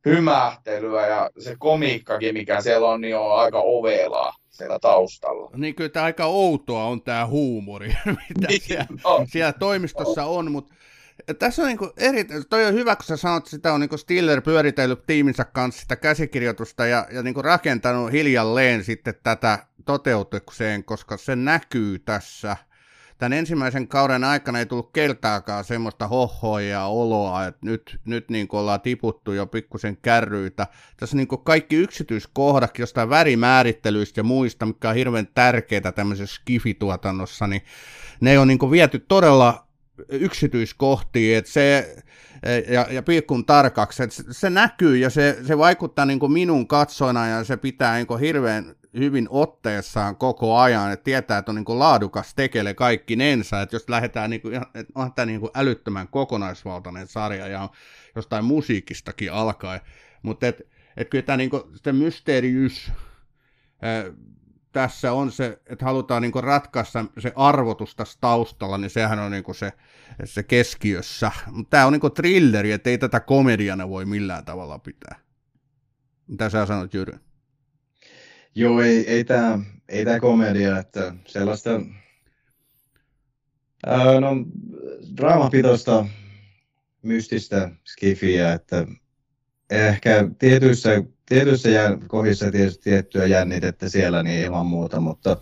[0.07, 5.50] hymähtelyä ja se komiikkakin, mikä siellä on, niin on aika ovelaa siellä taustalla.
[5.57, 9.26] Niin kyllä tämä aika outoa on tämä huumori, mitä Niin, siellä, no.
[9.28, 10.74] siellä toimistossa on, mutta
[11.38, 14.40] tässä on niinku eri, toi on hyvä, kun sä sanot, että sitä on niinku Stiller
[14.40, 21.36] pyöritellyt tiiminsä kanssa sitä käsikirjoitusta ja, ja niinku rakentanut hiljalleen sitten tätä toteutukseen, koska se
[21.36, 22.57] näkyy tässä.
[23.23, 28.81] Tämän ensimmäisen kauden aikana ei tullut keltaakaan semmoista hohoja oloa, että nyt, nyt niin ollaan
[28.81, 30.66] tiputtu jo pikkusen kärryitä.
[30.97, 37.62] Tässä niin kaikki yksityiskohdat jostain värimäärittelyistä ja muista, mikä on hirveän tärkeää tämmöisessä skifituotannossa, niin
[38.20, 39.66] ne on niin viety todella
[40.09, 41.96] yksityiskohtiin, että se,
[42.68, 46.68] ja, ja pilkkun tarkaksi, että se, se näkyy ja se, se vaikuttaa niin kuin minun
[46.68, 51.57] katsojana ja se pitää niin kuin hirveän hyvin otteessaan koko ajan, että tietää, että on
[51.57, 55.40] niin kuin laadukas tekele kaikki nensa, että jos lähdetään, niin kuin, että onhan tämä niin
[55.40, 57.68] kuin älyttömän kokonaisvaltainen sarja ja
[58.16, 59.80] jostain musiikistakin alkaen,
[60.22, 62.92] mutta et, et kyllä tämä niin kuin, se mysteeriys,
[64.73, 69.55] tässä on se, että halutaan niin ratkaista se arvotus tässä taustalla, niin sehän on niin
[69.55, 69.73] se,
[70.25, 71.31] se keskiössä.
[71.51, 75.18] Mutta tämä on niin thrilleri, että ei tätä komediana voi millään tavalla pitää.
[76.27, 77.18] Mitä sä sanot, Jyry?
[78.55, 79.59] Joo, ei, ei tämä
[79.89, 81.70] ei tää komedia, että sellaista
[83.87, 84.31] ää, no,
[85.16, 86.07] draamapitoista
[87.03, 88.87] mystistä skifiä, että
[89.70, 90.91] ehkä tietyissä
[91.33, 91.68] tietyissä
[92.07, 95.37] kohdissa tietysti tiettyä jännitettä siellä niin ilman muuta, mutta,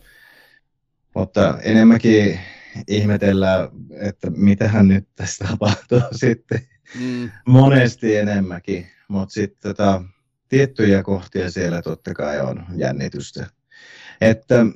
[1.15, 2.41] mutta enemmänkin
[2.89, 3.69] ihmetellään,
[4.01, 6.61] että mitähän nyt tässä tapahtuu sitten.
[7.01, 7.31] Mm.
[7.47, 10.03] Monesti enemmänkin, mutta sitten tota,
[10.49, 13.47] tiettyjä kohtia siellä totta kai on jännitystä.
[14.21, 14.67] Että,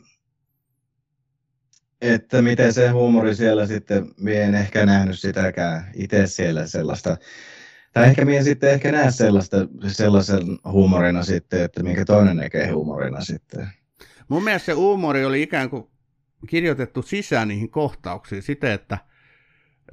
[2.01, 7.17] että miten se huumori siellä sitten, minä en ehkä nähnyt sitäkään itse siellä sellaista
[7.95, 13.21] tai ehkä minä sitten ehkä näe sellaista, sellaisen huumorina sitten, että minkä toinen näkee huumorina
[13.21, 13.69] sitten.
[14.29, 15.87] Mun mielestä se huumori oli ikään kuin
[16.49, 18.99] kirjoitettu sisään niihin kohtauksiin siten, että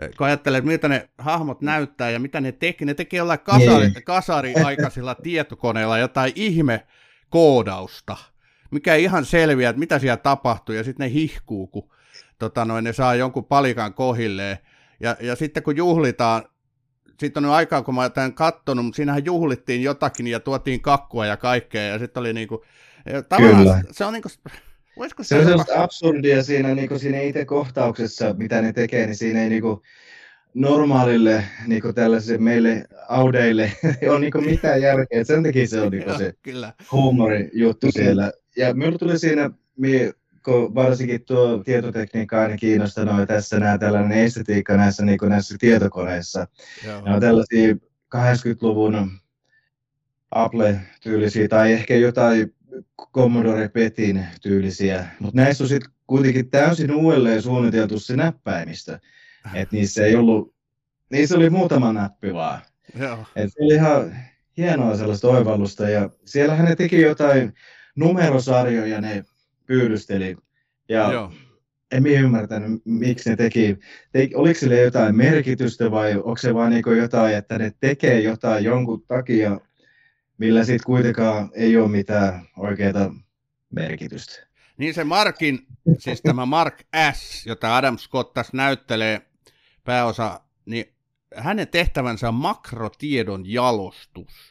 [0.01, 3.39] eh, kun ajattelee, että miltä ne hahmot näyttää ja mitä ne tekee, ne tekee jollain
[3.39, 4.03] kasari, niin.
[4.03, 6.87] kasariaikaisilla tietokoneilla jotain ihme
[7.29, 8.17] koodausta,
[8.71, 11.89] mikä ei ihan selviä, että mitä siellä tapahtuu, ja sitten ne hihkuu, kun
[12.39, 14.57] tota noin, ne saa jonkun palikan kohilleen.
[14.99, 16.43] Ja, ja sitten kun juhlitaan
[17.21, 21.25] siitä on aikaa, kun mä oon tämän kattonut, mutta siinähän juhlittiin jotakin ja tuotiin kakkua
[21.25, 22.63] ja kaikkea, ja sitten oli niinku,
[23.29, 24.29] tavallaan se on niinku,
[24.97, 29.43] voisiko se on sellaista absurdia siinä, niinku siinä itse kohtauksessa, mitä ne tekee, niin siinä
[29.43, 29.81] ei niinku,
[30.53, 35.23] normaalille niin tällaisille meille audeille ei ole niin mitään järkeä.
[35.23, 36.73] Sen takia se on niin se kyllä.
[37.53, 38.31] juttu siellä.
[38.57, 39.49] Ja minulle tuli siinä,
[40.45, 46.47] kun varsinkin tuo tietotekniikka aina kiinnostaa tässä nämä tällainen estetiikka näissä, niin näissä tietokoneissa.
[46.85, 47.01] Joo.
[47.01, 47.73] Ne on tällaisia
[48.15, 49.11] 80-luvun
[50.31, 52.55] Apple-tyylisiä tai ehkä jotain
[53.13, 58.99] Commodore PETin tyylisiä, mutta näissä on sitten kuitenkin täysin uudelleen suunniteltu se näppäimistö.
[59.53, 60.55] Että niissä ei ollut,
[61.11, 62.61] niissä oli muutama näppi vaan.
[62.99, 63.25] Joo.
[63.35, 64.15] Et se oli ihan
[64.57, 67.53] hienoa sellaista oivallusta ja siellähän ne teki jotain
[67.95, 69.23] numerosarjoja, ne
[69.71, 70.37] pyydysteli.
[70.89, 71.31] Ja Joo.
[71.91, 73.77] en minä ymmärtänyt, miksi ne teki.
[74.11, 78.63] Te, oliko sille jotain merkitystä vai onko se vain niin jotain, että ne tekee jotain
[78.63, 79.59] jonkun takia,
[80.37, 83.15] millä sitten kuitenkaan ei ole mitään oikeaa
[83.69, 84.47] merkitystä.
[84.77, 85.59] Niin se Markin,
[85.97, 89.21] siis tämä Mark S, jota Adam Scott tässä näyttelee
[89.83, 90.85] pääosa, niin
[91.35, 94.50] hänen tehtävänsä on makrotiedon jalostus.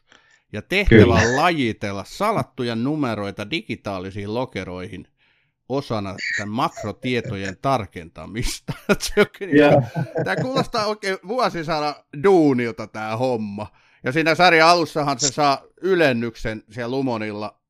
[0.52, 5.06] Ja tehtävä on lajitella salattuja numeroita digitaalisiin lokeroihin
[5.68, 8.72] osana tämän makrotietojen tarkentamista.
[10.24, 13.66] tämä kuulostaa oikein vuosisada duunilta tämä homma.
[14.04, 17.60] Ja siinä sarjan alussahan se saa ylennyksen siellä Lumonilla,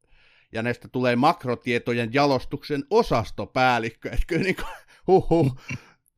[0.52, 4.08] ja näistä tulee makrotietojen jalostuksen osastopäällikkö.
[4.08, 4.66] Että kyllä niin kuin,
[5.06, 5.58] huhu,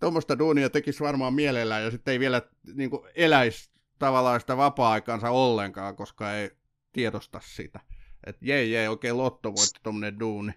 [0.01, 2.43] tuommoista duunia tekisi varmaan mielellään, ja sitten ei vielä
[2.75, 3.72] niin kuin, eläisi
[4.03, 6.51] tavallaan sitä vapaa-aikansa ollenkaan, koska ei
[6.93, 7.81] tiedosta sitä.
[8.27, 10.53] Että jee, jee, oikein lotto voitti tuommoinen duuni.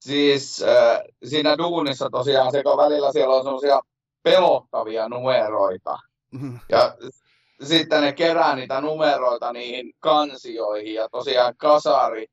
[0.00, 3.80] Siis äh, siinä duunissa tosiaan, se kun välillä siellä on semmoisia
[4.22, 5.98] pelottavia numeroita.
[6.68, 6.96] Ja
[7.62, 12.26] sitten ne kerää niitä numeroita niihin kansioihin ja tosiaan kasari,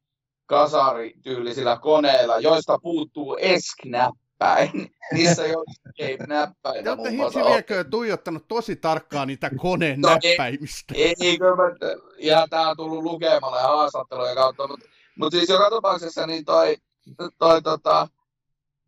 [0.46, 4.92] kasarityylisillä koneilla, joista puuttuu esknäppi näppäin.
[5.14, 6.84] Niissä ei ole escape-näppäitä.
[6.84, 10.94] Te olette hitsi liekö tuijottanut tosi tarkkaan niitä koneen No, näppäimistä.
[10.98, 11.72] Ei, ei kyllä, mä-
[12.18, 14.86] ja tää on tullut lukemalla ja haastattelujen kautta, mutta
[15.20, 16.78] mut siis joka tapauksessa niin toi,
[17.38, 18.08] toi tota,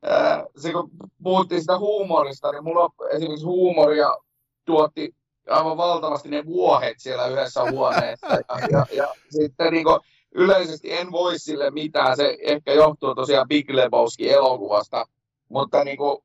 [0.03, 0.89] ää, se kun
[1.23, 4.17] puhuttiin sitä huumorista, niin mulla esimerkiksi huumoria
[4.65, 5.15] tuotti
[5.49, 8.27] aivan valtavasti ne vuohet siellä yhdessä huoneessa.
[8.27, 9.99] Ja, ja, ja sitten niin kuin,
[10.35, 15.05] yleisesti en voi sille mitään, se ehkä johtuu tosiaan Big Lebowski-elokuvasta,
[15.49, 16.17] mutta niin kuin,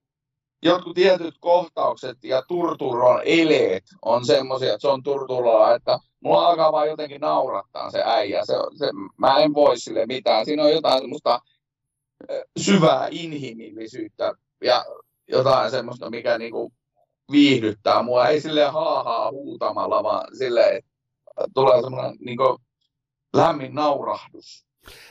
[0.62, 6.72] jotkut tietyt kohtaukset ja Turturron eleet on semmoisia, että se on Turturrolla, että mulla alkaa
[6.72, 8.45] vaan jotenkin naurattaa se äijä.
[8.45, 10.45] Se, se, mä en voi sille mitään.
[10.45, 11.41] Siinä on jotain semmoista
[12.59, 14.33] syvää inhimillisyyttä
[14.64, 14.85] ja
[15.29, 16.72] jotain semmoista, mikä niinku
[17.33, 18.29] viihdyttää mua.
[18.29, 20.83] Ei sille haahaa huutamalla, vaan sille
[21.55, 22.59] tulee semmoinen niinku
[23.37, 24.66] lämmin naurahdus.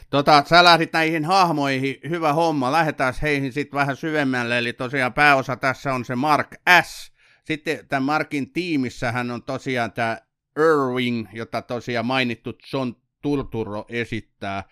[0.09, 5.55] Tota, sä lähdit näihin hahmoihin, hyvä homma, lähdetään heihin sitten vähän syvemmälle, eli tosiaan pääosa
[5.55, 7.13] tässä on se Mark S.
[7.45, 10.17] Sitten tämän Markin tiimissähän on tosiaan tämä
[10.59, 14.63] Irving, jota tosiaan mainittu John Turturro esittää.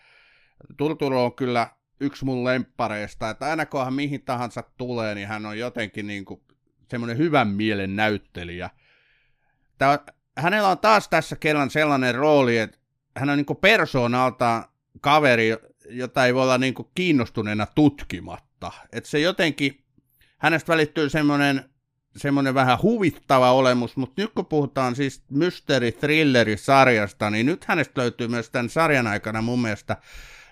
[0.78, 1.68] Turturro on kyllä
[2.00, 6.26] yksi mun lemppareista, että aina kun hän mihin tahansa tulee, niin hän on jotenkin niin
[6.26, 6.42] kuin
[6.90, 8.70] semmoinen hyvän mielen näyttelijä.
[9.78, 10.00] Tää,
[10.38, 12.78] hänellä on taas tässä kerran sellainen rooli, että
[13.18, 14.64] hän on niin persoonaltaan
[15.02, 15.58] kaveri,
[15.90, 18.72] jota ei voi olla niin kiinnostuneena tutkimatta.
[18.92, 19.84] Et se jotenkin,
[20.38, 21.70] hänestä välittyy semmoinen,
[22.18, 28.02] semmoinen vähän huvittava olemus, mutta nyt kun puhutaan siis mystery thrilleri sarjasta, niin nyt hänestä
[28.02, 29.98] löytyy myös tämän sarjan aikana mun mielestä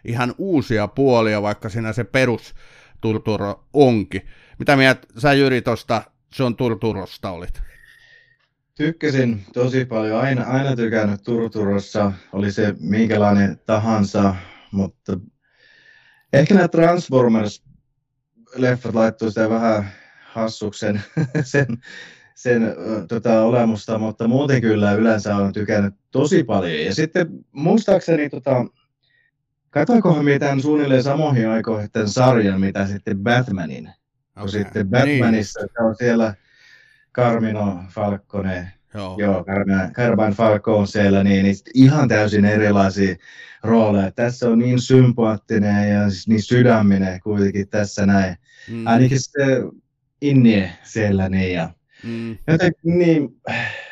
[0.05, 2.55] ihan uusia puolia, vaikka siinä se perus
[3.01, 4.21] Turturo onkin.
[4.59, 6.03] Mitä mieltä sä Jyri tuosta
[6.39, 7.68] John Turturosta olit?
[8.79, 14.35] Tykkäsin tosi paljon, aina, aina tykännyt Turturossa, oli se minkälainen tahansa,
[14.71, 15.19] mutta
[16.33, 19.91] ehkä nämä Transformers-leffat laittoi sitä vähän
[20.31, 21.01] hassuksen
[21.43, 21.67] sen,
[22.35, 22.75] sen
[23.07, 26.85] tota, olemusta, mutta muuten kyllä yleensä olen tykännyt tosi paljon.
[26.85, 28.65] Ja sitten muistaakseni, tota,
[29.69, 33.87] katoinkohan minä tämän suunnilleen samoihin aikoihin tämän sarjan, mitä sitten Batmanin.
[33.87, 33.93] Okay.
[34.39, 35.85] Kun sitten Batmanissa niin.
[35.85, 36.35] on siellä
[37.13, 39.15] Carmino Falcone, Joo.
[39.19, 39.45] Joo,
[39.93, 43.15] Carmine, Falco on siellä, niin, niin ihan täysin erilaisia
[43.63, 44.11] rooleja.
[44.11, 48.37] Tässä on niin sympaattinen ja siis niin sydäminen kuitenkin tässä näin.
[48.71, 48.87] Mm.
[48.87, 49.63] Ainakin se
[50.21, 51.69] Innie siellä niin ja
[52.03, 52.37] Mm.
[52.47, 53.29] jotenkin niin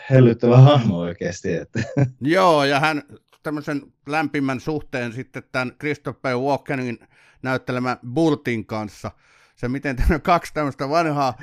[0.09, 1.53] hellyttävä hahmo oikeasti.
[1.53, 1.84] Että.
[2.22, 3.03] Joo, ja hän
[3.43, 6.99] tämmöisen lämpimän suhteen sitten tämän Christopher Walkenin
[7.43, 9.11] näyttelemä Burtin kanssa.
[9.58, 11.34] Se, miten tämä kaksi tämmöistä vanhaa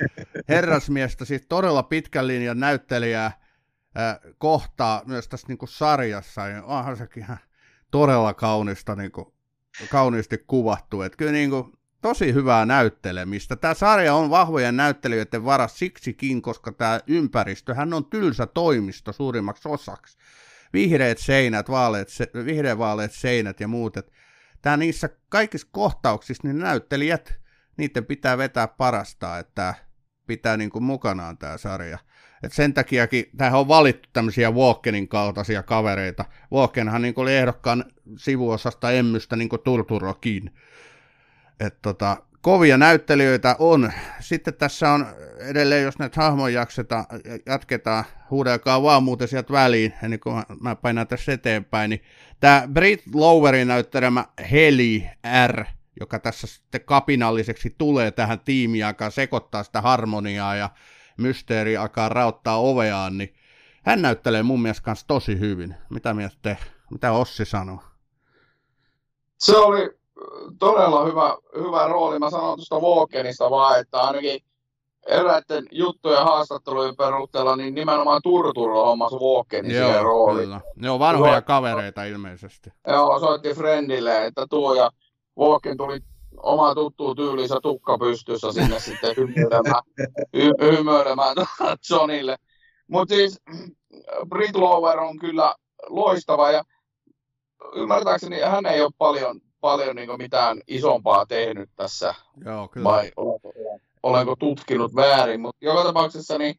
[0.49, 3.39] herrasmiestä, siis todella pitkän linjan näyttelijää
[4.37, 6.47] kohtaa myös tässä niin kuin sarjassa.
[6.47, 7.37] Ja onhan sekin ihan
[7.91, 9.33] todella kaunista, niin kuin,
[9.89, 11.01] kauniisti kuvattu.
[11.01, 13.55] Että kyllä niin kuin, tosi hyvää näyttelemistä.
[13.55, 20.17] Tämä sarja on vahvojen näyttelijöiden varas siksikin, koska tämä ympäristöhän on tylsä toimisto suurimmaksi osaksi.
[20.73, 23.97] Vihreät seinät, vaaleat, se, vihreävaaleat seinät ja muut.
[24.61, 27.44] Tää niissä kaikissa kohtauksissa, niin näyttelijät,
[27.77, 29.73] niiden pitää vetää parasta, että
[30.27, 31.99] pitää niin kuin mukanaan tämä sarja.
[32.43, 36.25] Et sen takiakin tähän on valittu tämmöisiä Walkenin kaltaisia kavereita.
[36.53, 37.85] Walkenhan niin oli ehdokkaan
[38.17, 40.51] sivuosasta emmystä niin kuin Turturokin.
[41.59, 43.91] Et tota, kovia näyttelijöitä on.
[44.19, 45.05] Sitten tässä on
[45.39, 47.05] edelleen, jos näitä hahmoja jakseta,
[47.45, 52.01] jatketaan, huudelkaa vaan muuten sieltä väliin, ennen kuin mä- painan tässä eteenpäin, niin
[52.39, 55.09] tämä Brit Lowerin näyttelemä Heli
[55.47, 55.65] R,
[55.99, 60.69] joka tässä sitten kapinalliseksi tulee tähän tiimiin, alkaa sekoittaa sitä harmoniaa ja
[61.17, 63.33] mysteeri alkaa rauttaa oveaan, niin
[63.83, 65.75] hän näyttelee mun mielestä kanssa tosi hyvin.
[65.89, 66.57] Mitä mieltä te?
[66.91, 67.79] Mitä Ossi sanoo?
[69.37, 69.89] Se oli äh,
[70.59, 72.19] todella hyvä, hyvä rooli.
[72.19, 74.39] Mä sanon tuosta Walkenista vaan, että ainakin
[75.07, 80.45] eräiden juttujen haastattelujen perusteella, niin nimenomaan Turturro hommasi Walkenin siihen rooliin.
[80.45, 80.61] kyllä.
[80.75, 81.41] Ne on vanhoja Joo.
[81.41, 82.69] kavereita ilmeisesti.
[82.87, 84.91] Joo, soitti Friendille, että tuo ja
[85.39, 85.99] Walken tuli
[86.37, 89.83] oma tuttu tyylinsä tukka pystyssä sinne sitten hymyilemään,
[90.37, 91.35] hy- hymyilemään
[91.89, 92.37] Johnille.
[92.91, 93.41] Mutta siis
[94.29, 95.55] Brit Lower on kyllä
[95.89, 96.63] loistava ja
[97.75, 102.15] ymmärtääkseni hän ei ole paljon, paljon niin mitään isompaa tehnyt tässä
[102.45, 102.83] Joo, kyllä.
[102.83, 103.53] vai olenko,
[104.03, 106.55] olenko tutkinut väärin, mutta joka tapauksessa niin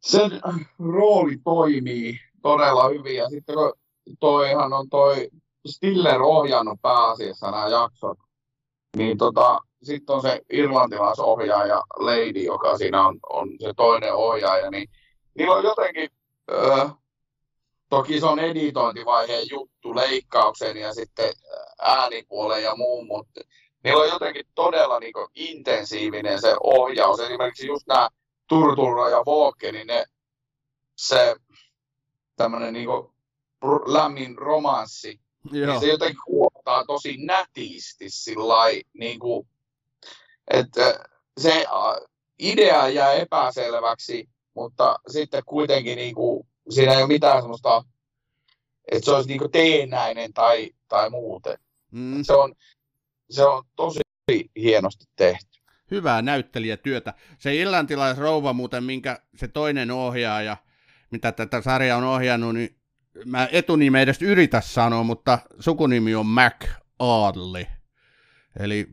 [0.00, 0.30] sen
[0.78, 3.72] rooli toimii todella hyvin ja sitten kun
[4.20, 5.30] toihan on toi
[5.66, 8.18] Stiller ohjannut pääasiassa nämä jaksot,
[8.96, 14.88] niin tota, sitten on se irlantilaisohjaaja Lady, joka siinä on, on se toinen ohjaaja, niin
[15.34, 16.10] niillä on jotenkin,
[16.50, 16.88] öö,
[17.88, 21.32] toki se on editointivaiheen juttu leikkaukseen ja sitten
[21.82, 23.40] äänipuolen ja muun, mutta
[23.84, 27.20] niillä on jotenkin todella niin kuin, intensiivinen se ohjaus.
[27.20, 28.08] Esimerkiksi just nämä
[28.48, 30.04] Turturro ja Vooke, niin ne,
[30.96, 31.36] se
[32.36, 32.88] tämmöinen niin
[33.86, 35.20] lämmin romanssi,
[35.52, 35.72] Joo.
[35.72, 39.48] niin se jotenkin kuottaa tosi nätisti sillä niin kuin,
[40.50, 41.04] että
[41.38, 41.66] se
[42.38, 47.84] idea jää epäselväksi, mutta sitten kuitenkin niin kuin, siinä ei ole mitään semmoista,
[48.92, 51.58] että se olisi niin kuin teennäinen tai, tai muuten.
[51.90, 52.22] Mm.
[52.22, 52.54] Se, on,
[53.30, 54.00] se on tosi
[54.56, 55.60] hienosti tehty.
[55.90, 57.14] Hyvää näyttelijätyötä.
[57.38, 57.50] Se
[58.18, 60.56] rouva muuten, minkä se toinen ohjaaja,
[61.10, 62.79] mitä tätä sarjaa on ohjannut, niin
[63.24, 67.64] mä etunimi edes yritä sanoa, mutta sukunimi on Mac Adley.
[68.58, 68.88] Eli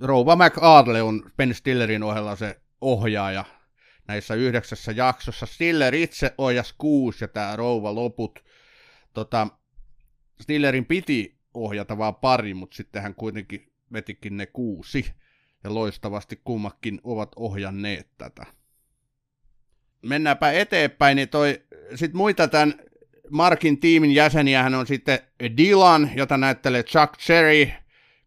[0.00, 3.44] Rouva McArdle on Ben Stillerin ohella se ohjaaja
[4.08, 5.46] näissä yhdeksässä jaksossa.
[5.46, 8.44] Stiller itse ohjasi kuusi ja tämä Rouva loput.
[9.14, 9.48] Tota,
[10.42, 15.12] Stillerin piti ohjata vaan pari, mutta sitten hän kuitenkin vetikin ne kuusi.
[15.64, 18.46] Ja loistavasti kummakin ovat ohjanneet tätä.
[20.02, 21.62] Mennäänpä eteenpäin, niin toi,
[21.94, 22.74] sit muita tämän
[23.30, 25.18] Markin tiimin jäseniä hän on sitten
[25.56, 27.68] Dylan, jota näyttelee Chuck Cherry,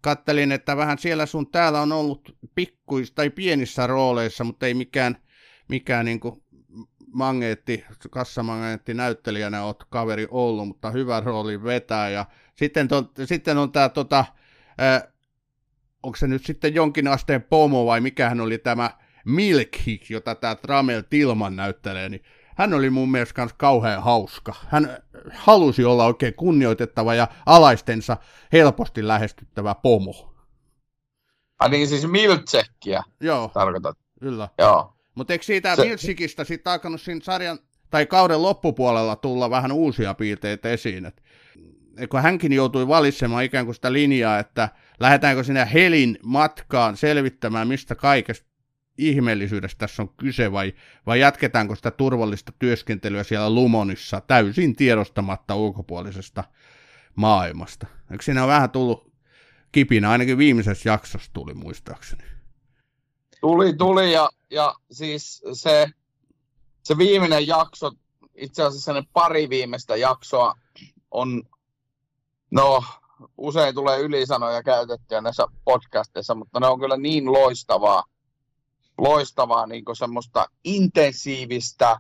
[0.02, 5.18] kattelin, että vähän siellä sun täällä on ollut pikkuis tai pienissä rooleissa, mutta ei mikään,
[5.70, 6.44] mikään niin kuin
[7.14, 12.10] mangeetti, kassamagneetti näyttelijänä oot kaveri ollut, mutta hyvä rooli vetää.
[12.10, 12.26] Ja
[12.56, 14.26] sitten, to, sitten on tämä, tota,
[16.04, 18.92] onko se nyt sitten jonkin asteen pomo vai mikähän oli tämä
[19.26, 22.24] Milkhi, jota tämä Tramel Tilman näyttelee, niin
[22.56, 24.54] hän oli mun mielestä myös kauhean hauska.
[24.68, 24.98] Hän
[25.34, 28.18] halusi olla oikein kunnioitettava ja alaistensa
[28.54, 30.36] helposti lähestyttävä pomo.
[31.60, 33.52] Ah niin siis Miltsekkiä Joo.
[33.54, 33.98] tarkoitat?
[34.20, 34.50] Kyllä.
[34.58, 34.94] Joo.
[35.16, 35.86] Mutta eikö siitä Se...
[35.86, 41.06] Miltsikistä sitten alkanut siinä sarjan tai kauden loppupuolella tulla vähän uusia piirteitä esiin?
[41.06, 41.22] Et,
[42.10, 47.96] kun hänkin joutui valitsemaan ikään kuin sitä linjaa, että lähdetäänkö sinne Helin matkaan selvittämään, mistä
[47.96, 48.51] kaikesta
[48.98, 50.74] ihmeellisyydestä tässä on kyse vai,
[51.06, 56.44] vai jatketaanko sitä turvallista työskentelyä siellä Lumonissa täysin tiedostamatta ulkopuolisesta
[57.16, 57.88] maailmasta.
[58.12, 59.12] Eikö siinä on vähän tullut
[59.72, 62.24] kipinä, ainakin viimeisessä jaksossa tuli muistaakseni.
[63.42, 65.90] Tuli, tuli ja, ja siis se,
[66.84, 67.92] se viimeinen jakso,
[68.36, 70.56] itse asiassa ne pari viimeistä jaksoa
[71.12, 71.44] on,
[72.52, 72.84] no
[73.38, 78.04] usein tulee ylisanoja käytettyä näissä podcasteissa, mutta ne on kyllä niin loistavaa,
[79.02, 81.98] loistavaa niin semmoista intensiivistä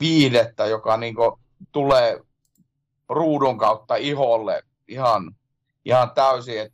[0.00, 1.14] viidettä, joka niin
[1.72, 2.20] tulee
[3.08, 5.36] ruudun kautta iholle ihan,
[5.84, 6.60] ihan täysin.
[6.60, 6.72] Et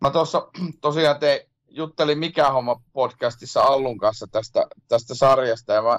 [0.00, 0.48] mä tuossa
[0.80, 5.98] tosiaan te juttelin Mikä homma podcastissa Allun kanssa tästä, tästä sarjasta ja mä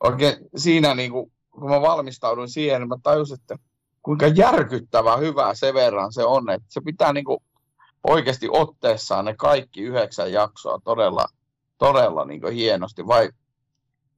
[0.00, 3.58] oikein siinä niin kuin, kun mä valmistauduin siihen, niin mä tajusin, että
[4.02, 7.38] kuinka järkyttävä hyvä se verran se on, että se pitää niin kuin
[8.08, 11.26] oikeasti otteessaan ne kaikki yhdeksän jaksoa todella,
[11.82, 13.30] todella niin hienosti, vai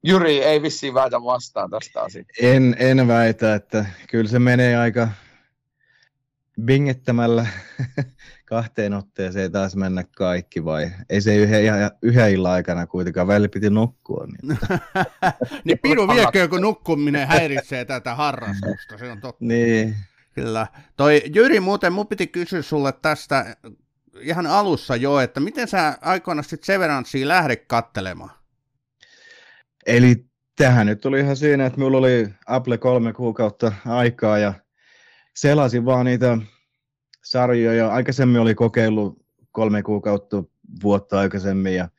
[0.03, 2.33] Jyri ei vissiin väitä vastaan tästä asiasta.
[2.41, 5.07] En, en väitä, että kyllä se menee aika
[6.61, 7.47] bingettämällä
[8.45, 11.63] kahteen otteeseen taas mennä kaikki, vai ei se yhden,
[12.01, 14.25] yhden illan aikana kuitenkaan välillä piti nukkua.
[14.25, 14.57] Niin,
[15.65, 19.45] niin piru viekö, kun nukkuminen häiritsee tätä harrastusta, se on totta.
[19.45, 19.95] Niin.
[20.33, 20.67] Kyllä.
[20.97, 23.55] Toi Jyri, muuten mun piti kysyä sulle tästä,
[24.19, 28.31] ihan alussa jo, että miten sä aikoina sitten Severanssiin lähdet kattelemaan?
[29.85, 34.53] Eli tähän nyt tuli ihan siinä, että minulla oli Apple kolme kuukautta aikaa ja
[35.35, 36.37] selasin vaan niitä
[37.23, 37.93] sarjoja.
[37.93, 40.43] Aikaisemmin oli kokeillut kolme kuukautta
[40.83, 41.89] vuotta aikaisemmin ja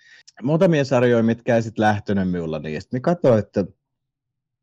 [0.43, 2.89] muutamia sarjoja, mitkä ei sitten lähtenyt minulla niistä.
[2.93, 3.65] Niin katsoin, että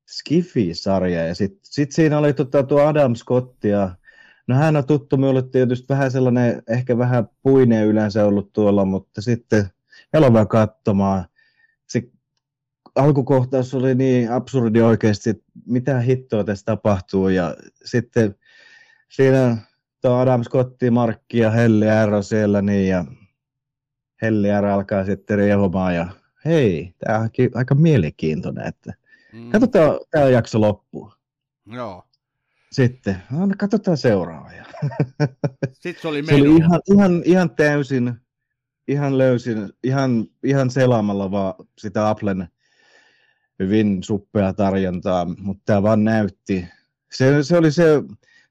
[0.09, 3.95] Skifi-sarja ja sitten sit siinä oli tota, tuo Adam Scott ja
[4.47, 9.21] No hän on tuttu minulle tietysti vähän sellainen, ehkä vähän puine yleensä ollut tuolla, mutta
[9.21, 9.65] sitten
[10.13, 11.25] elokuva katsomaan.
[11.87, 12.03] Se
[12.95, 17.29] alkukohtaus oli niin absurdi oikeasti, että mitä hittoa tässä tapahtuu.
[17.29, 18.35] Ja sitten
[19.09, 19.57] siinä
[20.01, 23.05] tuo Adam Scotti, Markki ja Helli R on siellä niin, ja
[24.21, 26.07] Helli R alkaa sitten riehumaan ja
[26.45, 28.93] hei, tämä on aika mielenkiintoinen, että
[29.33, 29.49] mm.
[29.49, 31.11] katsotaan tämä jakso loppuun.
[31.65, 32.03] Joo.
[32.73, 34.51] Sitten, no, katsotaan seuraavaa.
[35.73, 38.13] Sitten se oli, se oli ihan, ihan, ihan täysin,
[38.87, 42.47] ihan löysin, ihan, ihan selaamalla vaan sitä Applen
[43.59, 46.67] hyvin suppea tarjontaa, mutta tämä vaan näytti.
[47.11, 47.83] Se, se oli se,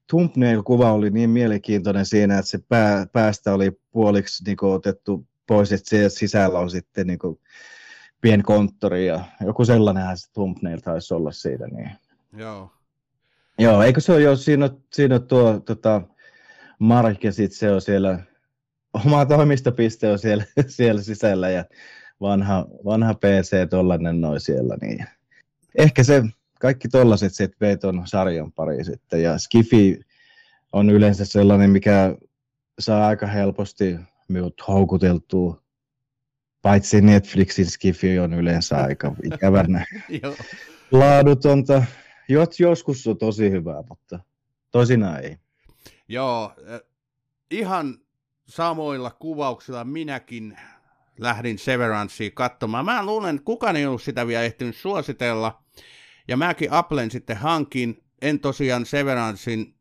[0.07, 5.89] thumbnail-kuva oli niin mielenkiintoinen siinä, että se pää, päästä oli puoliksi niin otettu pois, että
[5.89, 7.39] se sisällä on sitten niin kuin,
[8.21, 11.67] pien konttori ja joku sellainenhan se thumbnail taisi olla siitä.
[11.67, 11.91] Niin.
[12.37, 12.71] Joo.
[13.59, 16.01] Joo, eikö se ole jo siinä, siinä tuo tota,
[16.79, 18.19] Mark ja sitten se on siellä
[18.93, 21.65] oma toimistopiste on siellä, siellä sisällä ja
[22.21, 24.77] vanha, vanha PC tollanen noin siellä.
[24.81, 25.05] Niin.
[25.77, 26.23] Ehkä se
[26.59, 29.23] kaikki tollaset sitten vei ton sarjan pari sitten.
[29.23, 29.99] Ja Skifi
[30.71, 32.15] on yleensä sellainen, mikä
[32.79, 33.95] saa aika helposti
[34.27, 35.63] minut houkuteltua.
[36.61, 39.85] Paitsi Netflixin Skifi on yleensä aika ikävänä
[40.91, 41.83] laadutonta.
[42.33, 44.19] Jot, joskus on tosi hyvää, mutta
[44.71, 45.37] toisinaan ei.
[46.07, 46.53] Joo,
[47.51, 47.97] ihan
[48.47, 50.57] samoilla kuvauksilla minäkin
[51.19, 52.85] lähdin Severancea katsomaan.
[52.85, 55.63] Mä luulen, että kukaan ei ollut sitä vielä ehtinyt suositella.
[56.27, 59.75] Ja mäkin Applen sitten hankin, en tosiaan Severancein,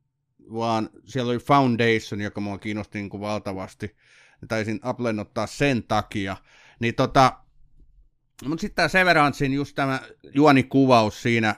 [0.53, 3.97] vaan siellä oli Foundation, joka mua kiinnosti niin kuin valtavasti.
[4.49, 6.37] Taisin Applen ottaa sen takia.
[6.81, 7.39] Niin tota,
[8.45, 10.01] mutta sitten tämä Severancein just tämä
[10.35, 11.55] juonikuvaus siinä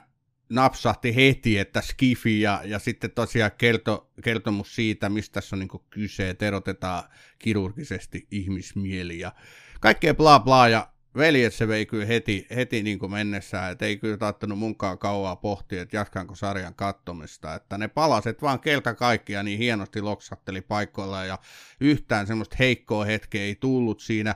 [0.49, 5.81] napsahti heti, että skifi ja, ja sitten tosiaan kerto, kertomus siitä, mistä tässä on niin
[5.89, 7.03] kyse, että erotetaan
[7.39, 9.31] kirurgisesti ihmismieli ja
[9.79, 13.97] kaikkea bla bla ja veljet se vei kyllä heti, heti niin kuin mennessään, että ei
[13.97, 19.43] kyllä taattanut munkaan kauaa pohtia, että jatkanko sarjan kattomista, että ne palaset vaan kelta kaikkia
[19.43, 21.39] niin hienosti loksatteli paikoilla ja
[21.79, 24.35] yhtään semmoista heikkoa hetkeä ei tullut siinä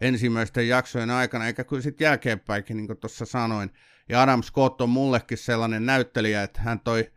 [0.00, 3.70] ensimmäisten jaksojen aikana, eikä kyllä sitten jälkeenpäinkin, niin kuin tuossa sanoin,
[4.08, 7.10] ja Adam Scott on mullekin sellainen näyttelijä, että hän toi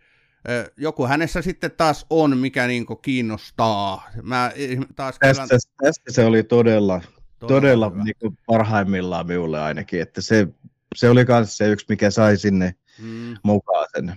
[0.78, 4.10] joku hänessä sitten taas on, mikä niinku kiinnostaa.
[4.22, 4.52] Mä
[4.96, 5.60] taas tästä, kyllä...
[5.84, 7.02] tästä se oli todella,
[7.40, 7.60] todella,
[7.90, 10.48] todella niinku parhaimmillaan minulle ainakin, että se,
[10.96, 13.36] se oli myös se yksi, mikä sai sinne mm.
[13.44, 14.16] mukaan sen.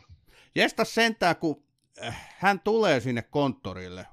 [0.54, 1.62] Jesta sentään, kun
[2.04, 4.06] äh, hän tulee sinne konttorille,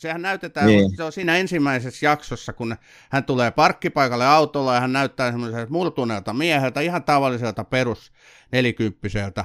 [0.00, 0.96] sehän näytetään, niin.
[0.96, 2.76] se on siinä ensimmäisessä jaksossa, kun
[3.10, 8.12] hän tulee parkkipaikalle autolla ja hän näyttää semmoiselta murtuneelta mieheltä, ihan tavalliselta perus
[8.52, 9.44] nelikymppiseltä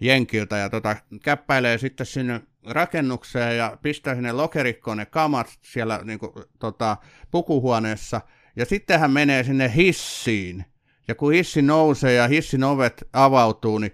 [0.00, 6.18] jenkiltä ja tota, käppäilee sitten sinne rakennukseen ja pistää sinne lokerikkoon ne kamat siellä niin
[6.18, 6.96] kuin, tota,
[7.30, 8.20] pukuhuoneessa
[8.56, 10.64] ja sitten hän menee sinne hissiin
[11.08, 13.92] ja kun hissi nousee ja hissin ovet avautuu, niin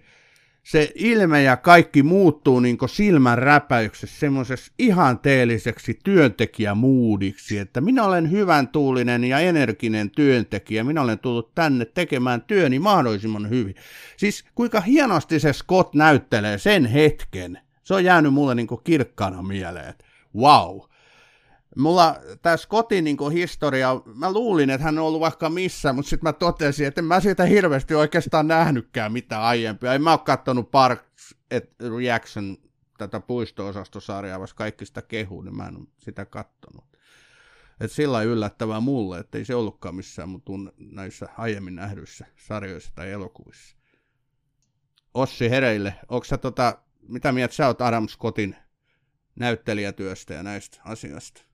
[0.62, 8.68] se ilme ja kaikki muuttuu niin silmän räpäyksessä semmoisessa ihanteelliseksi työntekijämuudiksi, että minä olen hyvän
[8.68, 13.74] tuulinen ja energinen työntekijä, minä olen tullut tänne tekemään työni mahdollisimman hyvin.
[14.16, 19.94] Siis kuinka hienosti se Scott näyttelee sen hetken, se on jäänyt mulle niin kirkkana mieleen,
[20.36, 20.80] wow.
[21.78, 26.28] Mulla tässä kotin niin historia, mä luulin, että hän on ollut vaikka missä, mutta sitten
[26.28, 29.94] mä totesin, että en mä siitä hirveästi oikeastaan nähnytkään mitään aiempia.
[29.94, 32.56] En mä ole katsonut Parks et Reaction
[32.98, 36.84] tätä puisto-osastosarjaa, vaikka kaikki sitä kehuu, niin mä en ole sitä kattonut.
[37.80, 43.10] Et sillä yllättävää mulle, että ei se ollutkaan missään mun näissä aiemmin nähdyissä sarjoissa tai
[43.10, 43.76] elokuvissa.
[45.14, 48.56] Ossi Hereille, onko tota, mitä mieltä sä oot Adam Scottin
[49.36, 51.47] näyttelijätyöstä ja näistä asioista?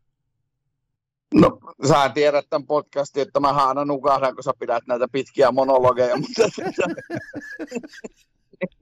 [1.35, 1.59] No,
[1.89, 6.43] sä tiedät tämän podcastin, että mä aina nukahdan, kun sä pidät näitä pitkiä monologeja, mutta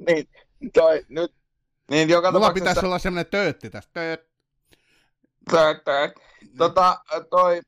[0.07, 0.28] niin,
[0.72, 1.34] toi, nyt,
[1.90, 3.92] niin joka Mulla pitäisi olla semmoinen töötti tästä.
[3.92, 4.20] Tööt.
[5.50, 6.12] Tööt, tööt.
[6.59, 7.00] Tota,
[7.30, 7.61] toi,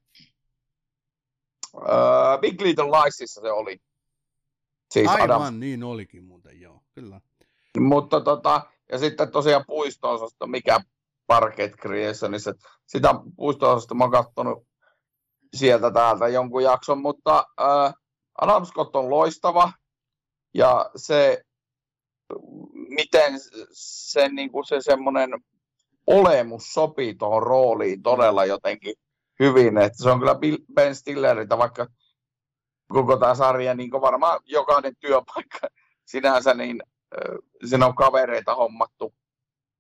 [1.75, 3.81] uh, Big Little Liesissa se oli.
[4.91, 5.61] Siis Aivan, Adam.
[5.61, 7.21] niin olikin muuten, joo, kyllä.
[7.79, 10.81] Mutta tota, ja sitten tosiaan puisto mikä
[11.27, 12.55] Parket Creationissa.
[12.87, 14.67] Sitä puisto mä oon katsonut
[15.55, 17.95] sieltä täältä jonkun jakson, mutta äh,
[18.41, 19.73] Adam Scott on loistava
[20.55, 21.43] ja se,
[22.89, 23.33] miten
[23.73, 25.31] se, niin kuin se semmoinen
[26.07, 28.95] olemus sopii tuohon rooliin todella jotenkin
[29.41, 30.37] hyvin, että se on kyllä
[30.75, 31.87] Ben Stilleriltä, vaikka
[32.89, 35.59] koko tämä sarja, niin varmaan jokainen työpaikka
[36.13, 36.83] sinänsä, niin
[37.15, 37.39] äh,
[37.69, 39.15] siinä on kavereita hommattu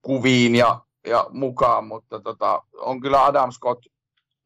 [0.03, 3.87] kuviin ja, ja mukaan, mutta tota, on kyllä Adam Scott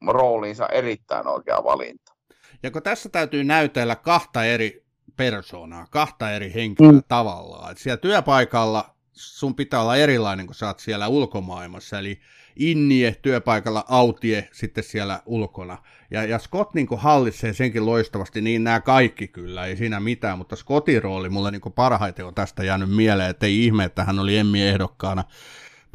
[0.07, 2.15] rooliinsa erittäin oikea valinta.
[2.63, 4.85] Ja kun tässä täytyy näytellä kahta eri
[5.17, 7.03] persoonaa, kahta eri henkilöä mm.
[7.09, 7.73] tavallaan.
[7.73, 12.21] Et siellä työpaikalla sun pitää olla erilainen, kun sä oot siellä ulkomaailmassa, eli
[12.57, 15.79] innie työpaikalla, autie sitten siellä ulkona.
[16.11, 20.57] Ja, ja Scott niin hallitsee senkin loistavasti, niin nämä kaikki kyllä, ei siinä mitään, mutta
[20.57, 24.39] Scottin rooli mulle niin parhaiten on tästä jäänyt mieleen, että ei ihme, että hän oli
[24.39, 25.25] Emmy-ehdokkaana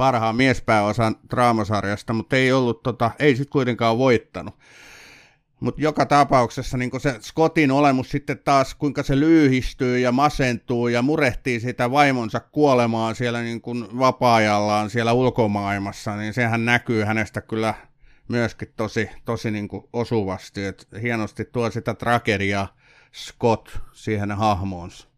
[0.03, 4.55] parhaan miespääosan draamasarjasta, mutta ei ollut, tota, ei sitten kuitenkaan voittanut.
[5.59, 11.01] Mutta joka tapauksessa niin se Scottin olemus sitten taas, kuinka se lyyhistyy ja masentuu ja
[11.01, 17.73] murehtii sitä vaimonsa kuolemaan siellä niin kuin vapaa-ajallaan siellä ulkomaailmassa, niin sehän näkyy hänestä kyllä
[18.27, 20.65] myöskin tosi, tosi niin kuin osuvasti.
[20.65, 22.75] Et hienosti tuo sitä tragediaa
[23.13, 25.12] Scott siihen hahmoonsa.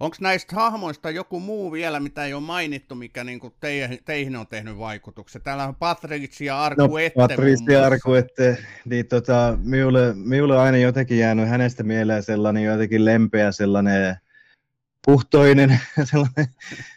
[0.00, 4.46] Onko näistä hahmoista joku muu vielä, mitä ei ole mainittu, mikä niinku teihin, teihin on
[4.46, 5.42] tehnyt vaikutuksen?
[5.42, 7.20] Täällä on Patricia ja Arkuette.
[7.20, 13.04] No, Patricia Arkuette, niin tota, minulle, minulle on aina jotenkin jäänyt hänestä mieleen sellainen jotenkin
[13.04, 14.16] lempeä, sellainen
[15.06, 15.80] puhtoinen,
[16.10, 16.46] sellainen,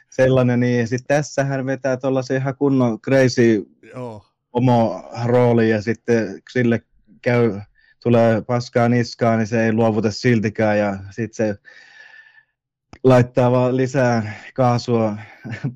[0.09, 4.25] sellainen niin sitten tässä hän vetää tuollaisen ihan kunnon crazy Joo.
[4.53, 6.81] omo rooli ja sitten sille
[7.21, 7.61] käy,
[8.03, 11.59] tulee paskaa niskaan, niin se ei luovuta siltikään ja sitten se
[13.03, 15.17] laittaa vaan lisää kaasua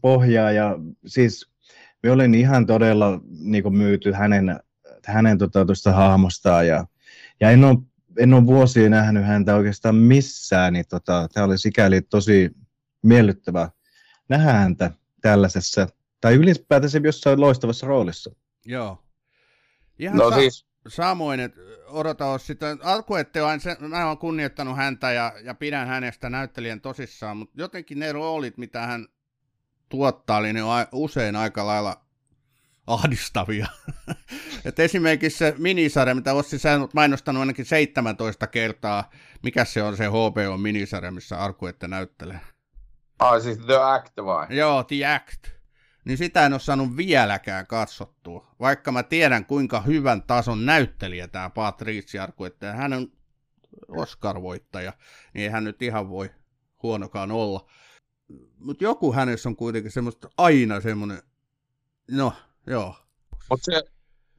[0.01, 1.49] pohjaa ja siis
[2.03, 4.59] me olin ihan todella niin kuin myyty hänen,
[5.05, 6.86] hänen tota, tuosta hahmostaan ja,
[7.39, 7.78] ja en ole,
[8.18, 12.51] en ole vuosia nähnyt häntä oikeastaan missään, niin tota, tämä oli sikäli tosi
[13.01, 13.70] miellyttävä
[14.30, 14.91] nähdä häntä
[15.22, 15.88] tällaisessa,
[16.22, 18.32] tai ylipäätänsä jossain loistavassa roolissa.
[18.66, 19.03] Joo.
[19.99, 24.77] Ihan No sa- siis, samoin, että odota olisi sitä, alkuette on, se, mä oon kunnioittanut
[24.77, 29.07] häntä ja, ja pidän hänestä näyttelijän tosissaan, mutta jotenkin ne roolit, mitä hän
[29.89, 30.61] tuottaa, niin ne
[30.91, 32.01] usein aika lailla
[32.88, 33.67] ahdistavia.
[34.65, 39.09] Et esimerkiksi se minisarja, mitä Ossi sä oot mainostanut ainakin 17 kertaa,
[39.43, 42.39] mikä se on se HBO-minisarja, missä Arkuette näyttelee.
[43.19, 44.47] ai siis The Act vai?
[44.49, 45.55] Joo, The Act.
[46.06, 48.47] Niin sitä en ole saanut vieläkään katsottua.
[48.60, 53.12] Vaikka mä tiedän, kuinka hyvän tason näyttelijä tämä Patricia Arquette, ja hän on
[53.88, 54.93] Oscar-voittaja,
[55.34, 56.30] niin hän nyt ihan voi
[56.84, 57.70] huonokaan olla.
[58.60, 61.22] Mutta joku hänessä on kuitenkin semmoista aina semmoinen,
[62.12, 62.34] no
[62.68, 62.95] joo,
[63.49, 63.84] Mut se,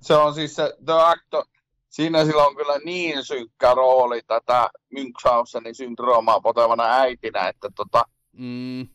[0.00, 1.48] se on siis se The Act,
[1.88, 8.88] siinä sillä on kyllä niin synkkä rooli tätä Münchhausenin syndroomaa potevana äitinä, että tota, mm,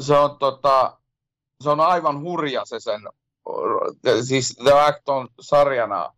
[0.00, 0.98] se on, tota,
[1.62, 3.00] se on aivan hurja se sen,
[4.22, 6.12] siis The Act on sarjana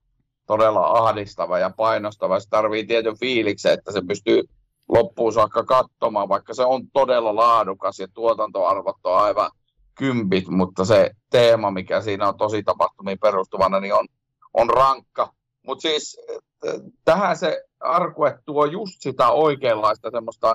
[0.46, 2.40] todella ahdistava ja painostava.
[2.40, 4.42] Se tarvii tietyn fiiliksen, että se pystyy
[4.88, 9.50] loppuun saakka katsomaan, vaikka se on todella laadukas ja tuotantoarvot on aivan
[9.94, 14.08] kympit, mutta se teema, mikä siinä on tosi tapahtumiin perustuvana, niin on,
[14.54, 15.32] on rankka.
[15.66, 16.74] Mutta siis äh,
[17.04, 20.54] tähän se Arkue tuo just sitä oikeanlaista semmoista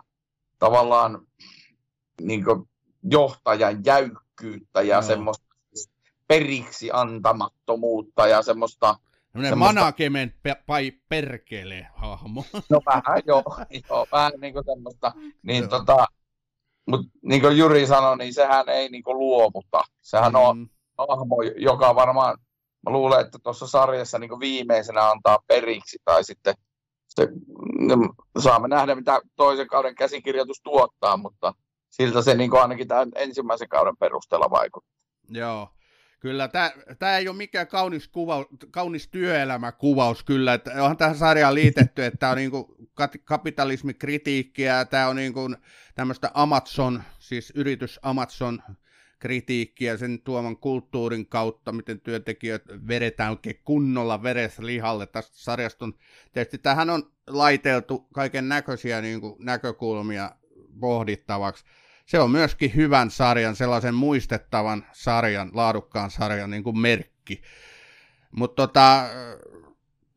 [0.59, 1.27] tavallaan
[2.21, 2.43] niin
[3.03, 4.24] johtajan jäykkyyttä
[4.75, 5.01] ja Joo.
[5.01, 5.45] semmoista
[6.27, 8.95] periksi antamattomuutta ja semmoista,
[9.31, 10.33] semmoinen Semmoista- management
[10.67, 12.43] pai perkele hahmo.
[12.69, 13.43] no vähän joo,
[13.89, 15.11] joo vähän niin kuin semmoista,
[15.43, 15.69] niin Joo.
[15.69, 16.05] tota,
[16.88, 19.83] mutta niin kuin Juri sanoi, niin sehän ei niin kuin luovuta.
[20.01, 22.38] Sehän on Mm, hahmo, joka varmaan,
[22.86, 26.55] mä luulen, että tuossa sarjassa niin viimeisenä antaa periksi, tai sitten
[27.07, 27.27] se,
[27.79, 28.09] mm,
[28.39, 31.53] saamme nähdä, mitä toisen kauden käsikirjoitus tuottaa, mutta
[31.96, 34.96] siltä se niin ainakin tämän ensimmäisen kauden perusteella vaikuttaa.
[35.30, 35.70] Joo.
[36.20, 36.50] Kyllä,
[37.00, 42.18] tämä ei ole mikään kaunis, kuva, kaunis työelämäkuvaus kyllä, että onhan tähän sarjaan liitetty, että
[42.18, 45.56] tämä on niinku kat- kapitalismikritiikkiä, tämä on niinku
[45.96, 48.62] tämmöistä Amazon, siis yritys Amazon
[49.20, 55.08] kritiikkiä sen tuoman kulttuurin kautta, miten työntekijät vedetään oikein kunnolla veressä lihalle.
[55.08, 55.93] Tästä sarjasta on,
[56.34, 60.32] tietysti tähän on laiteltu kaiken näköisiä niin näkökulmia
[60.80, 61.66] pohdittavaksi
[62.06, 67.41] se on myöskin hyvän sarjan, sellaisen muistettavan sarjan, laadukkaan sarjan niin kuin merkki.
[68.32, 69.06] Mutta tota,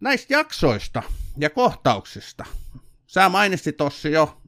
[0.01, 1.03] näistä jaksoista
[1.39, 2.45] ja kohtauksista,
[3.07, 4.41] sä mainitsit tuossa jo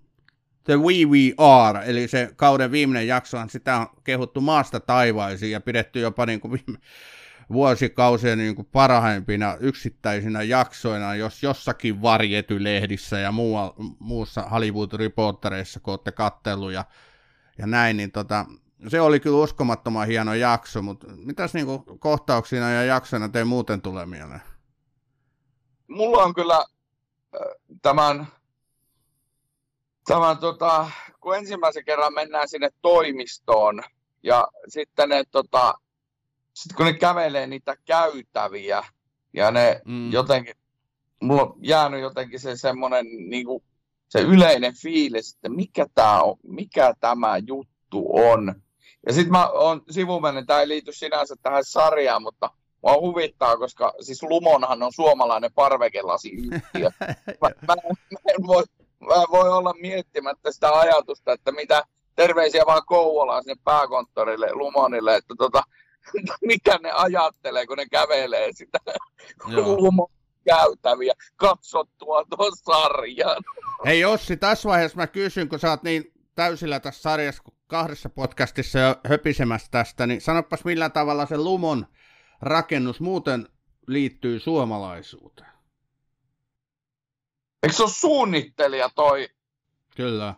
[0.64, 5.60] The We We Are, eli se kauden viimeinen jaksohan, sitä on kehuttu maasta taivaisiin ja
[5.60, 6.78] pidetty jopa niin kuin viime
[7.52, 16.12] vuosikausien niin kuin parhaimpina yksittäisinä jaksoina, jos jossakin varjetylehdissä ja muualla, muussa Hollywood-reportereissa, kun olette
[16.12, 16.84] kattellut ja
[17.60, 18.46] ja näin, niin tota,
[18.88, 24.06] se oli kyllä uskomattoman hieno jakso, mutta mitäs niinku kohtauksina ja jaksoina teidän muuten tulee
[24.06, 24.42] mieleen?
[25.88, 26.64] Mulla on kyllä
[27.82, 28.26] tämän,
[30.06, 30.90] tämän tota,
[31.20, 33.82] kun ensimmäisen kerran mennään sinne toimistoon
[34.22, 35.74] ja sitten ne, tota,
[36.54, 38.84] sit kun ne kävelee niitä käytäviä
[39.32, 40.12] ja ne Mm.
[40.12, 40.54] jotenkin,
[41.22, 43.64] mulla on jäänyt jotenkin se semmoinen niin kuin,
[44.10, 48.54] se yleinen fiilis, että mikä tämä on, mikä tämä juttu on.
[49.06, 52.50] Ja sitten mä oon sivumennen, tämä ei liity sinänsä tähän sarjaan, mutta
[52.82, 56.90] mua huvittaa, koska siis Lumonhan on suomalainen parvekelasiyhtiö.
[57.40, 58.64] Mä, mä, mä, en voi,
[59.08, 61.82] mä en voi olla miettimättä sitä ajatusta, että mitä
[62.16, 65.62] terveisiä vaan Kouvolaan sinne pääkonttorille Lumonille, että tota,
[66.46, 68.78] mikä ne ajattelee, kun ne kävelee sitä.
[69.54, 70.08] Lumon
[70.44, 73.42] käytäviä katsottua tuon sarjan.
[73.86, 78.08] Hei Ossi, tässä vaiheessa mä kysyn, kun sä oot niin täysillä tässä sarjassa kuin kahdessa
[78.08, 81.86] podcastissa jo höpisemässä tästä, niin sanopas millä tavalla se Lumon
[82.42, 83.48] rakennus muuten
[83.86, 85.50] liittyy suomalaisuuteen.
[87.62, 89.28] Eikö se ole suunnittelija toi?
[89.96, 90.34] Kyllä.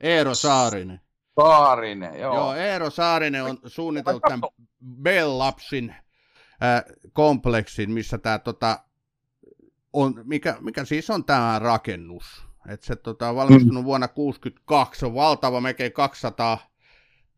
[0.00, 1.00] Eero Saarinen.
[1.40, 2.34] Saarinen, joo.
[2.34, 4.40] Joo, Eero Saarinen on suunnitellut tämän
[5.02, 5.90] Bell Labsin
[6.62, 8.78] äh, kompleksin, missä tämä tota,
[9.92, 12.42] on, mikä, mikä siis on tämä rakennus.
[12.68, 13.84] Et se tota, on valmistunut mm.
[13.84, 16.58] vuonna 1962, on valtava, melkein 200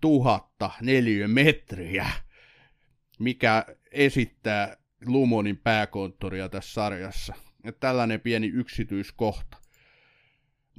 [0.05, 2.11] 000 neliömetriä,
[3.18, 4.76] mikä esittää
[5.07, 7.34] Lumonin pääkonttoria tässä sarjassa.
[7.64, 9.61] Et tällainen pieni yksityiskohta.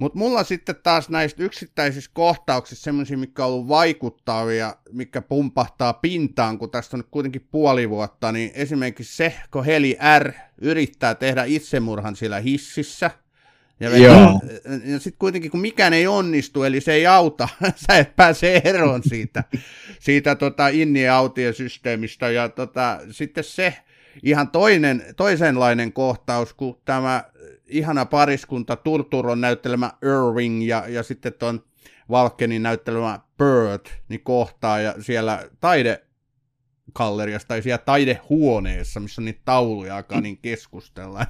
[0.04, 6.58] Mutta mulla sitten taas näistä yksittäisistä kohtauksista semmoisia, mikä on ollut vaikuttavia, mikä pumpahtaa pintaan,
[6.58, 10.32] kun tästä on nyt kuitenkin puoli vuotta, niin esimerkiksi se, kun Heli R
[10.62, 13.12] yrittää tehdä itsemurhan siellä hississä,
[13.80, 17.50] ja, ja sitten kuitenkin, kun mikään ei onnistu, eli se ei auta,
[17.88, 19.44] sä et pääse eroon siitä,
[20.00, 23.74] siitä tota inni- ja autiosysteemistä, ja tota, sitten se,
[24.24, 27.24] ihan toinen, toisenlainen kohtaus, kun tämä
[27.74, 31.64] ihana pariskunta Turturon näyttelemä Irving ja, ja sitten tuon
[32.10, 36.04] Valkenin näyttelemä Bird niin kohtaa ja siellä taide
[37.48, 41.26] tai siellä taidehuoneessa, missä on niitä tauluja, alkaa niin keskustella.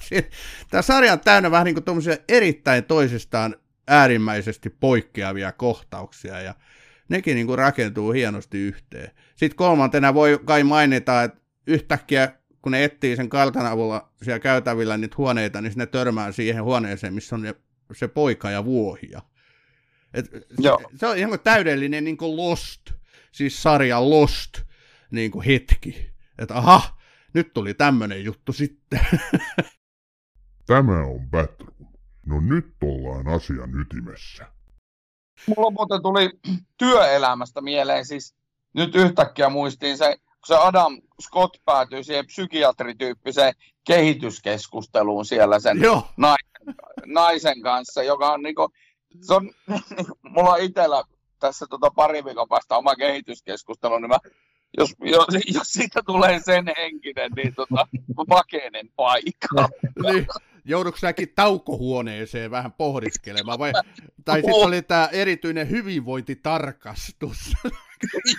[0.69, 3.55] Tämä sarja on täynnä vähän niin kuin erittäin toisistaan
[3.87, 6.55] äärimmäisesti poikkeavia kohtauksia ja
[7.09, 9.11] nekin niin kuin rakentuu hienosti yhteen.
[9.35, 12.33] Sitten kolmantena voi kai mainita, että yhtäkkiä
[12.63, 17.13] kun ne etsii sen kartan avulla siellä käytävillä niitä huoneita, niin ne törmää siihen huoneeseen,
[17.13, 17.53] missä on
[17.93, 19.21] se poika ja vuohia.
[20.13, 20.25] Et
[20.59, 20.79] Joo.
[20.91, 22.81] Se, se on ihan täydellinen niin kuin Lost,
[23.31, 24.61] siis sarja Lost
[25.11, 26.11] niin kuin hetki.
[26.37, 26.97] Että aha,
[27.33, 28.99] nyt tuli tämmöinen juttu sitten.
[30.67, 31.93] Tämä on Batroom.
[32.25, 34.47] No nyt ollaan asian ytimessä.
[35.47, 36.31] Mulla muuten tuli
[36.77, 38.35] työelämästä mieleen, siis
[38.73, 40.17] nyt yhtäkkiä muistiin se
[40.47, 43.53] kun se Adam Scott päätyy siihen psykiatrityyppiseen
[43.87, 45.77] kehityskeskusteluun siellä sen
[46.17, 46.75] naisen,
[47.05, 48.69] naisen kanssa, joka on niinku,
[49.21, 49.51] se on,
[50.35, 51.03] mulla on itsellä
[51.39, 54.17] tässä tota pari viikon päästä oma kehityskeskustelu, niin mä,
[54.77, 57.87] jos, jos, jos siitä tulee sen henkinen, niin tota,
[58.29, 59.69] pakenen paikka.
[60.03, 60.27] niin,
[60.65, 63.71] joudutko säkin taukohuoneeseen vähän pohdiskelemaan, vai,
[64.25, 67.53] tai sitten oli tämä erityinen hyvinvointitarkastus.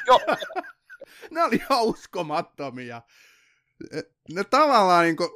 [0.06, 0.20] Joo
[1.30, 3.02] ne oli uskomattomia.
[4.32, 5.30] Ne tavallaan niin kuin,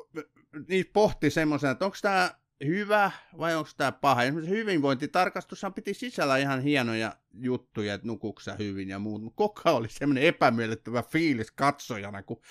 [0.68, 2.30] niitä pohti semmoisen, että onko tämä
[2.64, 4.22] hyvä vai onko tämä paha.
[4.22, 9.88] Esimerkiksi hyvinvointitarkastushan piti sisällä ihan hienoja juttuja, että nukuksa hyvin ja muut, mutta koko oli
[9.88, 12.42] semmoinen epämiellyttävä fiilis katsojana, kun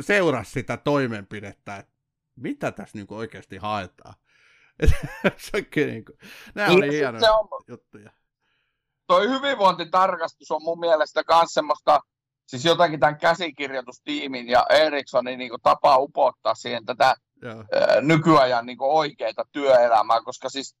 [0.00, 1.92] seurasi sitä toimenpidettä, että
[2.36, 4.14] mitä tässä niin oikeasti haetaan.
[5.36, 6.18] se niin kuin,
[6.54, 8.10] nämä oli niin, hienoja on, juttuja.
[9.06, 12.00] Toi hyvinvointitarkastus on mun mielestä myös semmoista
[12.50, 17.66] siis jotakin tämän käsikirjoitustiimin ja Erikssonin niin kuin, tapaa upottaa siihen tätä yeah.
[18.00, 20.76] nykyajan niin kuin, oikeita työelämää, koska siis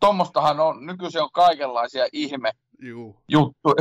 [0.00, 2.52] tuommoistahan on, nykyisin on kaikenlaisia ihme
[3.28, 3.74] juttuja.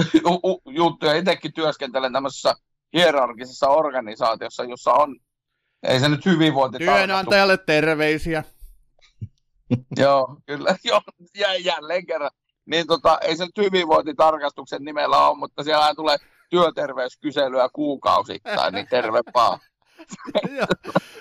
[0.79, 1.15] juttuja.
[1.15, 2.53] Itsekin työskentelen tämmöisessä
[2.93, 5.15] hierarkisessa organisaatiossa, jossa on,
[5.83, 8.43] ei se nyt hyvinvointi Työnantajalle terveisiä.
[10.03, 11.01] joo, kyllä, joo,
[11.59, 12.31] jälleen kerran.
[12.65, 16.17] Niin tota, ei se nyt hyvinvointitarkastuksen nimellä ole, mutta siellä tulee
[16.49, 19.59] työterveyskyselyä kuukausittain, niin terve vaan.
[20.57, 20.67] joo,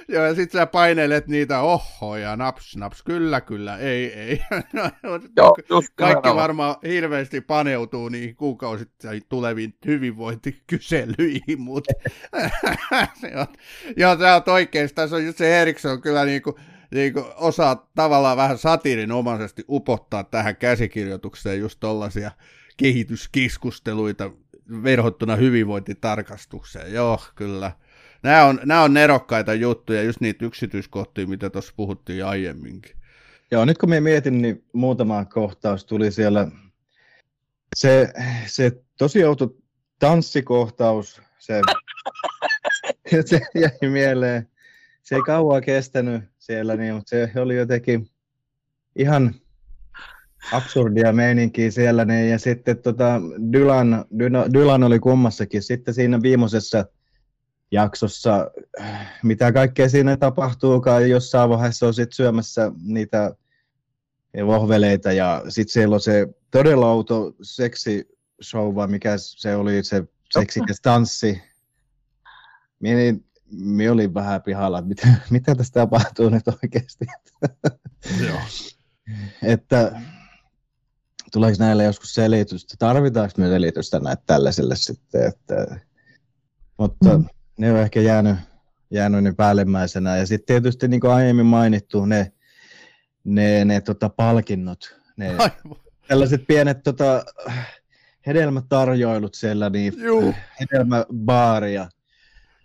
[0.08, 4.40] joo, ja sitten sä painelet niitä ohoja, naps, naps, kyllä, kyllä, ei, ei.
[4.72, 4.90] No,
[5.36, 5.56] joo,
[5.94, 6.36] Kaikki on.
[6.36, 11.92] varmaan hirveästi paneutuu niihin kuukausittain tuleviin hyvinvointikyselyihin, mutta
[13.96, 16.56] joo, tämä on oikeasti, tässä on just se Eriksson kyllä niin kuin,
[16.94, 22.30] niin kuin osaa tavallaan vähän satiirinomaisesti upottaa tähän käsikirjoitukseen just tollaisia
[22.76, 24.30] kehityskeskusteluita,
[24.82, 26.92] verhottuna hyvinvointitarkastukseen.
[26.92, 27.72] Joo, kyllä.
[28.22, 32.96] Nämä on, nämä on nerokkaita juttuja, just niitä yksityiskohtia, mitä tuossa puhuttiin aiemminkin.
[33.50, 36.48] Joo, nyt kun me mietin, niin muutama kohtaus tuli siellä.
[37.76, 38.12] Se,
[38.46, 39.54] se tosi outo
[39.98, 41.60] tanssikohtaus, se,
[43.26, 44.48] se jäi mieleen.
[45.02, 48.10] Se ei kauan kestänyt siellä, niin, mutta se oli jotenkin
[48.96, 49.34] ihan
[50.52, 52.04] absurdia meininkiä siellä.
[52.04, 53.20] Niin, ja sitten tota,
[53.52, 54.04] Dylan,
[54.52, 55.62] Dylan oli kummassakin.
[55.62, 56.84] Sitten siinä viimeisessä
[57.70, 58.50] jaksossa,
[59.22, 63.34] mitä kaikkea siinä tapahtuukaan, jossain vaiheessa on sitten syömässä niitä
[64.46, 68.08] vohveleita ja sitten siellä on se todella outo seksi
[68.42, 71.42] show, vai mikä se oli, se seksikäs tanssi.
[72.80, 72.98] Minä,
[73.50, 77.06] minä olin vähän pihalla, että mitä, mitä tässä tapahtuu nyt oikeasti.
[78.26, 78.38] Joo.
[79.42, 80.00] että
[81.32, 85.80] tuleeko näille joskus selitystä, tarvitaanko me selitystä näitä tällaisille sitten, että,
[86.78, 87.24] mutta mm.
[87.58, 88.36] ne on ehkä jäänyt,
[88.90, 90.16] jäänyt niin päällimmäisenä.
[90.16, 92.32] Ja sitten tietysti niin kuin aiemmin mainittu, ne,
[93.24, 95.36] ne, ne tota, palkinnot, ne
[96.08, 97.24] tällaiset pienet tota,
[98.26, 100.34] hedelmätarjoilut siellä, niin Juu.
[100.60, 101.88] hedelmäbaaria.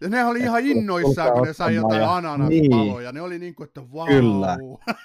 [0.01, 3.11] Ja ne oli ihan innoissaan, kun ne sai jotain ja- ananaspaloja.
[3.11, 4.07] Ne oli niin kuin, että vau.
[4.07, 4.57] Kyllä.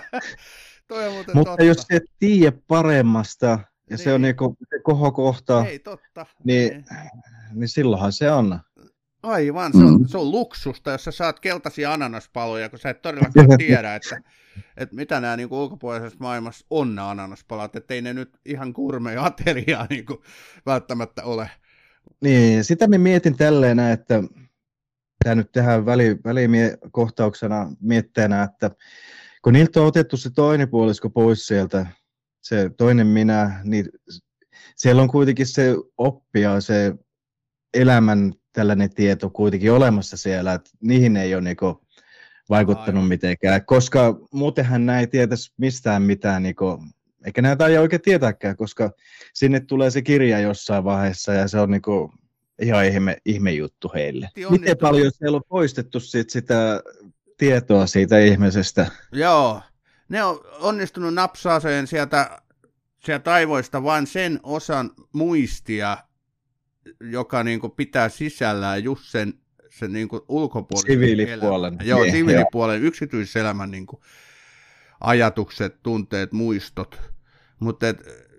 [0.88, 1.64] Toi on Mutta totta.
[1.64, 3.58] jos et tiedä paremmasta,
[3.90, 4.36] ja se on Niin.
[4.38, 6.26] niinku se kohokohta, Ei totta.
[6.44, 6.82] niin, Ei.
[7.54, 8.60] niin silloinhan se on.
[9.22, 10.06] Aivan, se on, Mm.
[10.06, 14.20] se on luksusta, jos sä saat keltaisia ananaspaloja, kun sä et todellakaan tiedä, että,
[14.76, 19.24] että mitä nämä niin ulkopuolisessa maailmassa on nämä ananaspalat, että ei ne nyt ihan kurmeja
[19.24, 20.18] ateriaa niin kuin,
[20.66, 21.50] välttämättä ole.
[22.20, 24.22] Niin, sitä mä mietin tälleen, että
[25.24, 28.70] tämä nyt tehdään väli, välikohtauksena mietteenä, että
[29.46, 31.86] kun niiltä on otettu se toinen puolisko pois sieltä,
[32.40, 33.88] se toinen minä, niin
[34.76, 36.94] siellä on kuitenkin se oppia, se
[37.74, 41.86] elämän tällainen tieto kuitenkin olemassa siellä, että niihin ei ole niinku
[42.48, 43.08] vaikuttanut Aivan.
[43.08, 46.82] mitenkään, koska muutenhan näin ei tietäisi mistään mitään, niinku,
[47.26, 48.90] eikä näitä ei oikein tietääkään, koska
[49.34, 52.12] sinne tulee se kirja jossain vaiheessa ja se on niinku
[52.62, 54.28] ihan ihme, ihme juttu heille.
[54.50, 56.82] Miten paljon siellä on poistettu sit sitä
[57.36, 58.86] tietoa siitä ihmisestä?
[59.12, 59.62] Joo,
[60.08, 62.42] ne on onnistunut napsaaseen sieltä,
[63.04, 65.98] sieltä aivoista vain sen osan muistia,
[67.00, 69.34] joka niin kuin pitää sisällään just sen,
[69.70, 71.72] sen niin kuin ulkopuolisen Siviilipuolen.
[71.72, 71.86] elämän.
[71.88, 74.00] Joo, Niin, siviilipuolen, yksityiselämän niin kuin
[75.00, 77.00] ajatukset, tunteet, muistot.
[77.60, 77.86] Mutta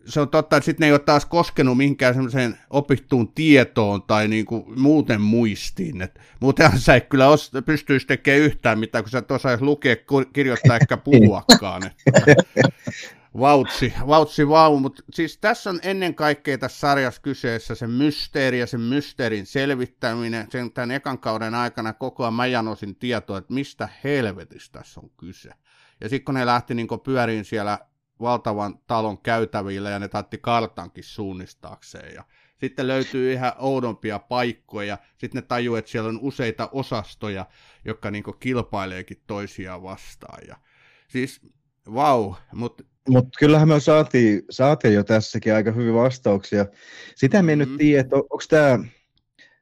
[0.08, 4.28] se on totta, että sitten ne ei ole taas koskenut mihinkään semmoiseen opittuun tietoon tai
[4.28, 6.01] niinku muuten muistiin.
[6.01, 9.95] Et muutenhan sä et kyllä os, pystyisi tekemään yhtään mitään, kun sä et osaisi lukea,
[10.34, 11.84] kirjoittaa eikä puhuakaan.
[11.88, 11.93] Et,
[13.39, 18.68] vautsi, vautsi vau, mutta siis tässä on ennen kaikkea tässä sarjassa kyseessä se mysteeri ja
[18.68, 20.47] sen mysteerin selvittäminen.
[20.51, 25.10] Sen tämän ekan kauden aikana koko ajan mä janosin tietoa, että mistä helvetistä tässä on
[25.10, 25.49] kyse.
[26.01, 27.80] Ja sitten kun ne lähti niin pyöriin siellä
[28.22, 32.15] valtavan talon käytävillä ja ne taatti kartankin suunnistaakseen.
[32.15, 32.24] Ja
[32.59, 34.97] sitten löytyy ihan oudompia paikkoja.
[35.18, 37.45] Sitten ne tajuu, että siellä on useita osastoja,
[37.86, 40.39] jotka niin kilpaileekin toisiaan vastaan.
[40.47, 40.55] Ja
[41.07, 41.41] siis
[41.93, 46.65] vau, mutta Mutta kyllähän me saatiin, saatiin jo tässäkin aika hyvin vastauksia.
[47.15, 47.65] Sitä me en Mm.
[47.65, 48.80] nyt tiedä, että onko tämä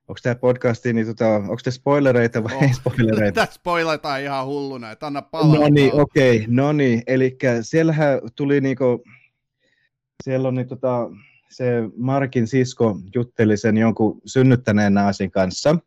[0.08, 2.74] onko tämä podcasti, niin tota, onko te spoilereita vai ei Oh.
[2.74, 3.36] spoilereita?
[3.42, 5.56] Tässä spoilataan ihan hulluna, että anna palaa.
[5.56, 9.04] No niin, okei, okay, no niin, eli siellähän tuli niinku,
[10.24, 11.10] siellä on niin tota,
[11.50, 11.66] se
[11.98, 15.78] Markin sisko jutteli sen jonkun synnyttäneen naisen kanssa,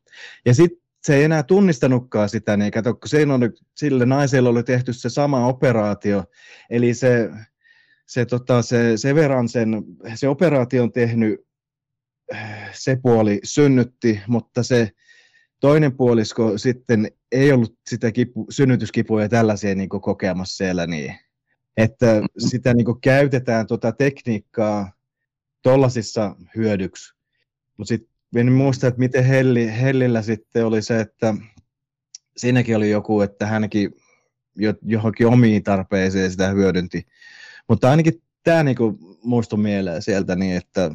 [0.47, 3.41] ja sitten se ei enää tunnistanutkaan sitä, niin kato, kun siinä on,
[3.77, 6.25] sille naiselle oli tehty se sama operaatio,
[6.71, 7.31] eli se,
[8.07, 11.48] se, tota, se Severansen, se operaatio on tehnyt,
[12.73, 14.91] se puoli synnytti, mutta se
[15.61, 21.15] toinen puolisko sitten ei ollut sitä kipu, synnytyskipua ja tällaisia niin kokemassa siellä, niin
[21.77, 24.93] että sitä niin kuin, käytetään tuota tekniikkaa
[25.63, 27.15] tollasissa hyödyksi.
[27.77, 31.35] Mutta sitten en muista, että miten Helli, Hellillä sitten oli se, että
[32.37, 33.91] siinäkin oli joku, että hänkin
[34.57, 37.07] jo, johonkin omiin tarpeisiin sitä hyödynti.
[37.69, 40.91] Mutta ainakin tämä niinku muistui mieleen sieltä niin, että,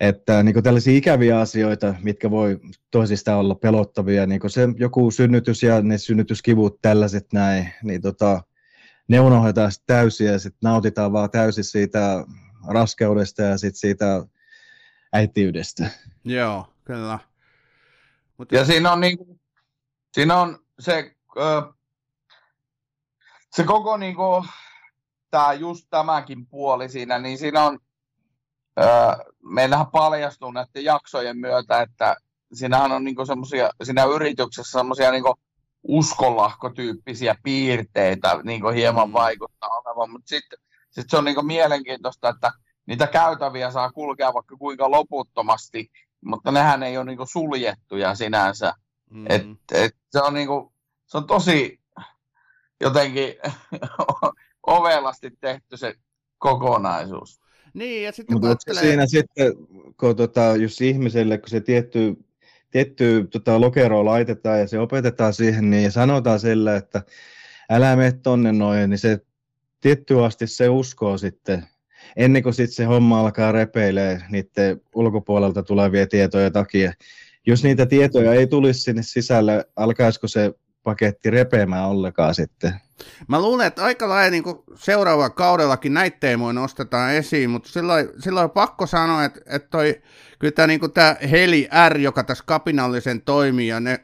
[0.00, 5.82] että niinku tällaisia ikäviä asioita, mitkä voi toisista olla pelottavia, niin se joku synnytys ja
[5.82, 8.42] ne synnytyskivut tällaiset näin, niin tota,
[9.08, 12.24] ne unohdetaan sitten täysin ja sitten nautitaan vaan täysin siitä
[12.68, 14.26] raskeudesta ja sitten siitä
[15.12, 15.90] äitiydestä.
[16.24, 17.18] Joo, kyllä.
[18.36, 19.40] Mut Ja siinä on, niinku,
[20.14, 21.62] siinä on se, ö,
[23.52, 24.44] se koko niinku,
[25.30, 27.78] tää, just tämäkin puoli siinä, niin siinä on,
[29.42, 32.16] meillähän paljastuu näiden jaksojen myötä, että
[32.52, 35.34] siinähän on niinku semmosia, siinä yrityksessä semmoisia niinku
[35.82, 39.12] uskonlahkotyyppisiä piirteitä niinku hieman Mm.
[39.12, 40.58] vaikuttaa olevan, mutta sitten
[40.90, 42.52] sit se on niinku mielenkiintoista, että
[42.86, 45.90] niitä käytäviä saa kulkea vaikka kuinka loputtomasti,
[46.24, 48.72] mutta nehän ei ole niinku suljettuja sinänsä.
[49.10, 49.42] mm, Et,
[49.72, 50.72] et se, on niinku,
[51.06, 51.80] se on tosi
[52.80, 53.34] jotenkin
[54.66, 55.94] ovelasti tehty se
[56.38, 57.40] kokonaisuus.
[57.74, 58.82] Niin, ja sitten Mutta ajattelee...
[58.82, 59.52] siinä sitten,
[60.00, 62.16] kun tota, jos ihmiselle, kun se tietty,
[62.70, 67.02] tietty tota, lokero laitetaan ja se opetetaan siihen, niin sanotaan sille, että
[67.70, 69.18] älä mene tonne noin, niin se
[69.80, 71.66] tietty asti se uskoo sitten,
[72.16, 76.92] ennen kuin sitten se homma alkaa repeilee niiden ulkopuolelta tulevia tietoja takia.
[77.46, 80.52] Jos niitä tietoja ei tulisi sinne sisälle, alkaisiko se
[80.82, 82.80] paketti repeämään ollenkaan sitten?
[83.28, 84.44] Mä luulen, että aika lailla niin
[84.74, 90.02] seuraavalla kaudellakin näitä teemoja nostetaan esiin, mutta silloin, silloin on pakko sanoa, että, että toi,
[90.38, 94.00] kyllä tämä, niin tämä Heli R, joka tässä kapinallisen toimii, ja ne,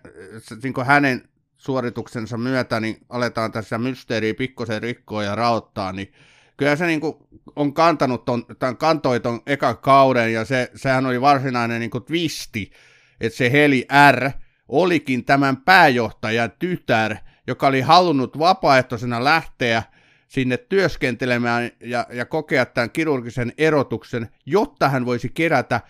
[0.62, 6.12] niin hänen suorituksensa myötä, niin aletaan tässä mysteeriä pikkusen rikkoa ja raottaa, niin
[6.57, 7.15] kyllä se niin kuin
[7.57, 12.05] on kantanut ton, tämän kantoi ton ekan kauden, ja se, sehän oli varsinainen niin kuin
[12.05, 12.73] twisti,
[13.20, 14.31] että se Heli R
[14.68, 17.16] olikin tämän pääjohtajan tytär,
[17.47, 19.82] joka oli halunnut vapaaehtoisena lähteä
[20.28, 25.80] sinne työskentelemään ja, ja kokea tämän kirurgisen erotuksen, jotta hän voisi kerätä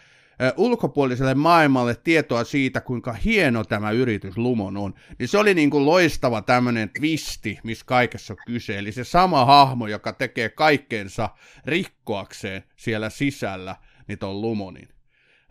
[0.57, 5.87] ulkopuoliselle maailmalle tietoa siitä, kuinka hieno tämä yritys Lumon on, niin se oli niin kuin
[5.87, 8.79] loistava tämmöinen twisti, missä kaikessa on kyse.
[8.79, 11.31] Eli se sama hahmo, joka tekee kaikkeensa
[11.65, 13.77] rikkoakseen siellä sisällä,
[14.09, 14.96] niin on Lumonin.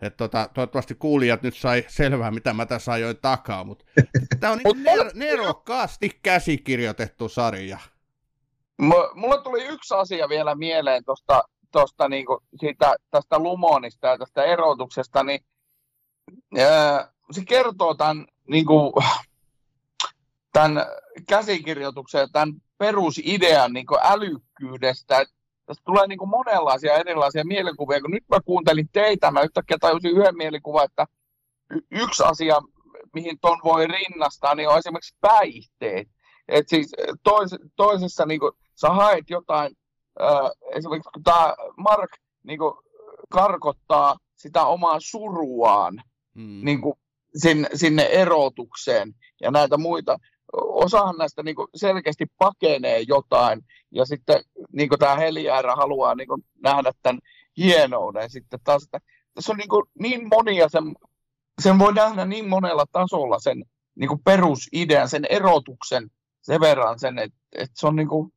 [0.02, 3.84] Et tota, toivottavasti kuulijat nyt sai selvää, mitä mä tässä ajoin takaa, mutta
[4.40, 7.78] tämä on niin ner- nerokkaasti käsikirjoitettu sarja.
[8.78, 11.42] M- mulle tuli yksi asia vielä mieleen tuosta
[11.72, 15.40] tosta, niinku, siitä, tästä Lumonista ja tästä erotuksesta, niin
[16.58, 18.92] ää, se kertoo tämän, niinku,
[20.52, 20.86] tämän
[21.28, 25.20] käsikirjoituksen ja tämän perusidean niinku, älykkyydestä.
[25.20, 25.35] Et
[25.66, 28.00] tästä tulee niin kuin monenlaisia erilaisia mielikuvia.
[28.00, 31.06] Kun nyt mä kuuntelin teitä, mä yhtäkkiä tajusin yhden mielikuvan, että
[31.70, 32.60] y- yksi asia,
[33.14, 36.08] mihin ton voi rinnastaa, niin on esimerkiksi päihteet.
[36.48, 39.76] Et siis tois, toisessa niin kuin, sä haet jotain,
[40.20, 42.10] äh, esimerkiksi kun tämä Mark
[42.42, 42.74] niin kuin,
[43.32, 46.02] karkottaa sitä omaa suruaan
[46.34, 46.64] mm.
[46.64, 46.94] niin kuin,
[47.36, 50.18] sinne, sinne erotukseen ja näitä muita,
[50.52, 54.42] osahan näistä niin kuin selkeästi pakenee jotain, ja sitten
[54.72, 57.18] niin kuin tämä Heliäärä haluaa niin kuin nähdä tämän
[57.56, 58.30] hienouden.
[58.30, 59.00] Sitten taas, että
[59.34, 60.94] tässä on niin, kuin niin monia, sen,
[61.62, 63.64] sen voi nähdä niin monella tasolla sen
[63.94, 66.10] niin kuin perusidean, sen erotuksen
[66.46, 68.32] sen verran sen, että, että se on niin kuin,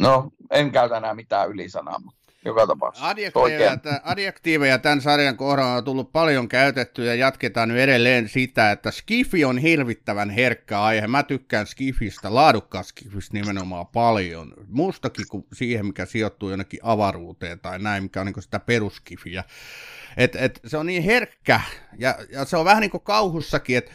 [0.00, 3.08] no en käytä enää mitään ylisanaa, mutta joka tapauksessa.
[3.08, 8.90] Adjektiiveja, adjektiiveja tämän sarjan kohdalla on tullut paljon käytetty ja jatketaan nyt edelleen sitä, että
[8.90, 11.06] Skifi on hirvittävän herkkä aihe.
[11.06, 14.54] Mä tykkään Skifistä, laadukkaasta Skifistä nimenomaan paljon.
[14.68, 19.44] Muustakin kuin siihen, mikä sijoittuu jonnekin avaruuteen tai näin, mikä on niin sitä peruskifiä.
[20.16, 21.60] Et, et, se on niin herkkä
[21.98, 23.92] ja, ja se on vähän niin kuin kauhussakin, että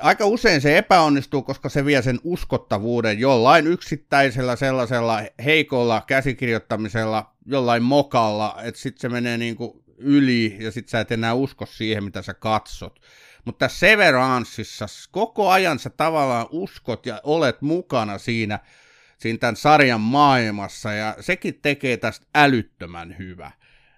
[0.00, 7.82] aika usein se epäonnistuu, koska se vie sen uskottavuuden jollain yksittäisellä sellaisella heikolla käsikirjoittamisella, jollain
[7.82, 12.04] mokalla, että sitten se menee niin kuin yli ja sitten sä et enää usko siihen,
[12.04, 13.00] mitä sä katsot.
[13.44, 18.58] Mutta Severanceissa koko ajan sä tavallaan uskot ja olet mukana siinä,
[19.18, 23.50] siinä tämän sarjan maailmassa ja sekin tekee tästä älyttömän hyvä.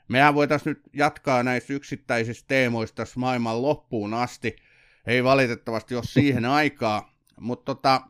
[0.08, 4.56] Mehän voitaisiin nyt jatkaa näistä yksittäisistä teemoista tässä maailman loppuun asti–
[5.10, 8.00] ei valitettavasti ole siihen aikaa, mutta tota,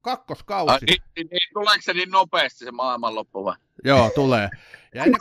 [0.00, 0.72] kakkoskausi.
[0.72, 3.56] Ai, niin, niin, tuleeko se niin nopeasti se maailmanloppu vai?
[3.84, 4.48] Joo, tulee.
[4.94, 5.20] Ja ennen,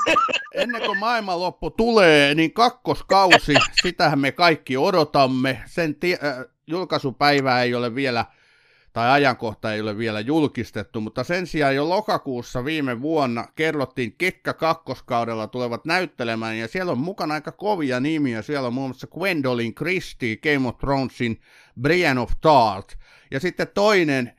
[0.53, 5.63] ennen kuin maailmanloppu tulee, niin kakkoskausi, sitähän me kaikki odotamme.
[5.65, 8.25] Sen tie, äh, julkaisupäivää ei ole vielä
[8.95, 14.53] tai ajankohta ei ole vielä julkistettu, mutta sen sijaan jo lokakuussa viime vuonna kerrottiin, ketkä
[14.53, 19.75] kakkoskaudella tulevat näyttelemään, ja siellä on mukana aika kovia nimiä, siellä on muun muassa Gwendolyn
[19.75, 21.41] Christie, Game of Thronesin
[21.81, 22.97] Brian of Tart,
[23.31, 24.31] ja sitten toinen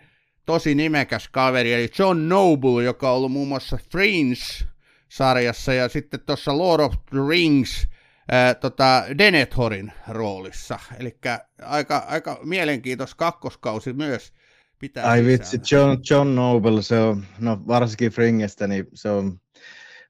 [0.47, 6.59] tosi nimekäs kaveri, eli John Noble, joka on ollut muun muassa Fringe-sarjassa, ja sitten tuossa
[6.59, 7.89] Lord of the Rings,
[8.33, 10.79] ää, tota Denethorin roolissa.
[10.99, 11.19] Eli
[11.63, 14.33] aika, aika mielenkiintoista kakkoskausi myös
[14.79, 19.41] pitää Ai vitsi, John, John Noble, se on, no varsinkin Fringestä, niin se on,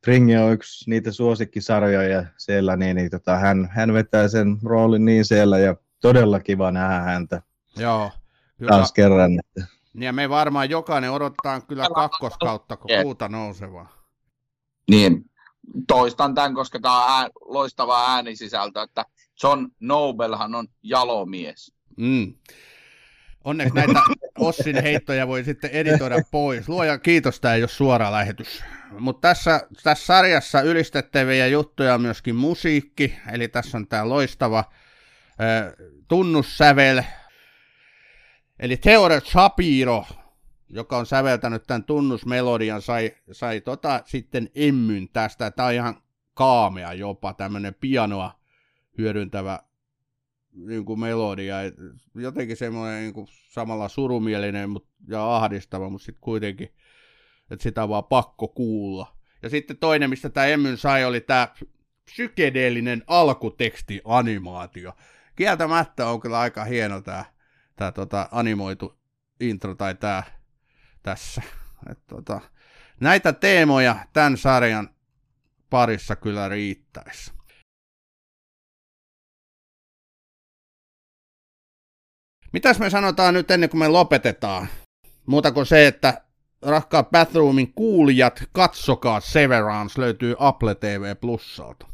[0.05, 5.25] Fringe on yksi niitä suosikkisarjoja siellä, niin, niin tota, hän, hän vetää sen roolin niin
[5.25, 7.43] siellä ja todella kiva nähdä häntä.
[7.77, 8.11] Joo.
[8.59, 8.71] Kyllä.
[8.71, 9.39] Taas kerran.
[9.39, 9.77] Että...
[9.95, 14.07] Ja me varmaan jokainen odottaa kyllä kakkoskautta, kun kuuta nousevaa.
[14.91, 15.31] Niin,
[15.89, 19.05] toistan tämän, koska tämä on ää, loistava äänisisältö, että
[19.43, 21.73] John Nobelhan on jalomies.
[21.97, 22.35] Mm.
[23.47, 24.01] Onneksi näitä
[24.39, 26.69] Ossin heittoja voi sitten editoida pois.
[26.69, 28.65] Luoja kiitos, tämä ei ole suora lähetys.
[28.99, 35.73] Mutta tässä, tässä sarjassa ylistettäviä juttuja on myöskin musiikki, eli tässä on tämä loistava äh,
[36.09, 37.03] tunnussävel.
[38.59, 40.05] Eli Theodore Shapiro,
[40.69, 45.51] joka on säveltänyt tämän tunnusmelodian, sai, sai tota sitten emmyn tästä.
[45.51, 46.03] Tämä on ihan
[46.35, 48.41] kaamea jopa, tämmöinen pianoa
[48.99, 49.59] hyödyntävä
[50.57, 51.57] niin kuin melodia,
[52.15, 56.69] jotenkin semmoinen niin kuin samalla surumielinen mut, ja ahdistava, mutta sitten kuitenkin,
[57.51, 59.17] että sitä on vaan pakko kuulla.
[59.43, 61.49] Ja sitten toinen, mistä tämä Emmyn sai, oli tämä
[62.05, 64.93] psykedeellinen alkutekstianimaatio.
[65.37, 67.25] Kieltämättä on kyllä aika hieno tämä
[67.77, 68.99] tää, tota, animoitu
[69.41, 70.23] intro tai tämä
[71.03, 71.43] tässä.
[71.91, 72.41] Et, tota,
[73.01, 74.91] näitä teemoja tämän sarjan
[75.71, 77.36] parissa kyllä riittäisi.
[82.57, 84.69] Mitäs me sanotaan nyt ennen kuin me lopetetaan?
[85.27, 86.23] Muuta kuin se, että
[86.63, 91.87] rakkaat Bathroomin kuulijat, katsokaa Severance, löytyy Apple TV Plusalta.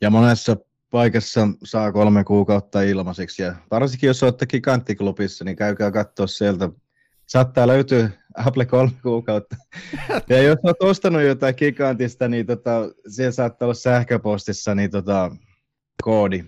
[0.00, 0.56] Ja monessa
[0.90, 3.42] paikassa saa kolme kuukautta ilmaiseksi.
[3.42, 6.68] Ja varsinkin jos olette Giganttiklubissa, niin käykää katsoa sieltä.
[7.26, 9.56] Saattaa löytyä Apple kolme kuukautta.
[10.28, 15.36] Ja jos olet ostanut jotain Gigantista, niin tota, siellä saattaa olla sähköpostissa niin tota,
[16.02, 16.44] koodi.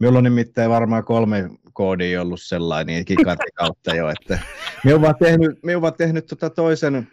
[0.00, 4.08] Minulla on nimittäin varmaan kolme koodia ollut sellainen Gigantin kautta jo.
[4.08, 4.38] Että
[4.84, 7.08] me ovat tehnyt, me ovat tehnyt tota toisen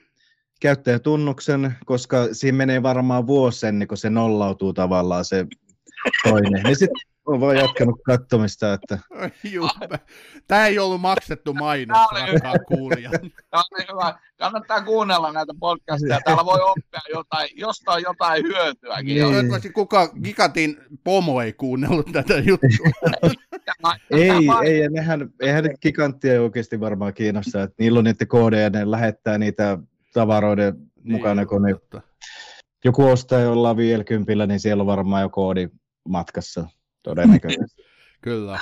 [0.61, 5.45] käyttäjätunnuksen, koska siinä menee varmaan vuosi ennen kuin se nollautuu tavallaan se
[6.23, 6.64] toinen.
[6.64, 8.99] Niin sitten on vaan jatkanut katsomista, että...
[10.47, 13.09] Tämä ei ollut maksettu mainos, rakkaan kuulija.
[13.11, 14.19] Tämä on hyvä.
[14.37, 16.19] Kannattaa kuunnella näitä podcasteja.
[16.25, 19.05] Täällä voi oppia jotain, jostain jotain hyötyäkin.
[19.05, 19.23] Niin.
[19.23, 22.87] Toivottavasti kuka Gigatin pomo ei kuunnellut tätä juttua.
[24.11, 28.63] ei, ei, ja nehän, eihän nyt giganttia oikeasti varmaan kiinnosta, että niillä on niitä koodeja,
[28.63, 29.77] ja ne lähettää niitä
[30.13, 31.75] tavaroiden niin, mukana, kun ne,
[32.85, 35.69] joku ostaa jollain 50, niin siellä on varmaan jo koodi
[36.07, 36.67] matkassa
[37.07, 37.84] todennäköisesti.
[38.21, 38.59] Kyllä.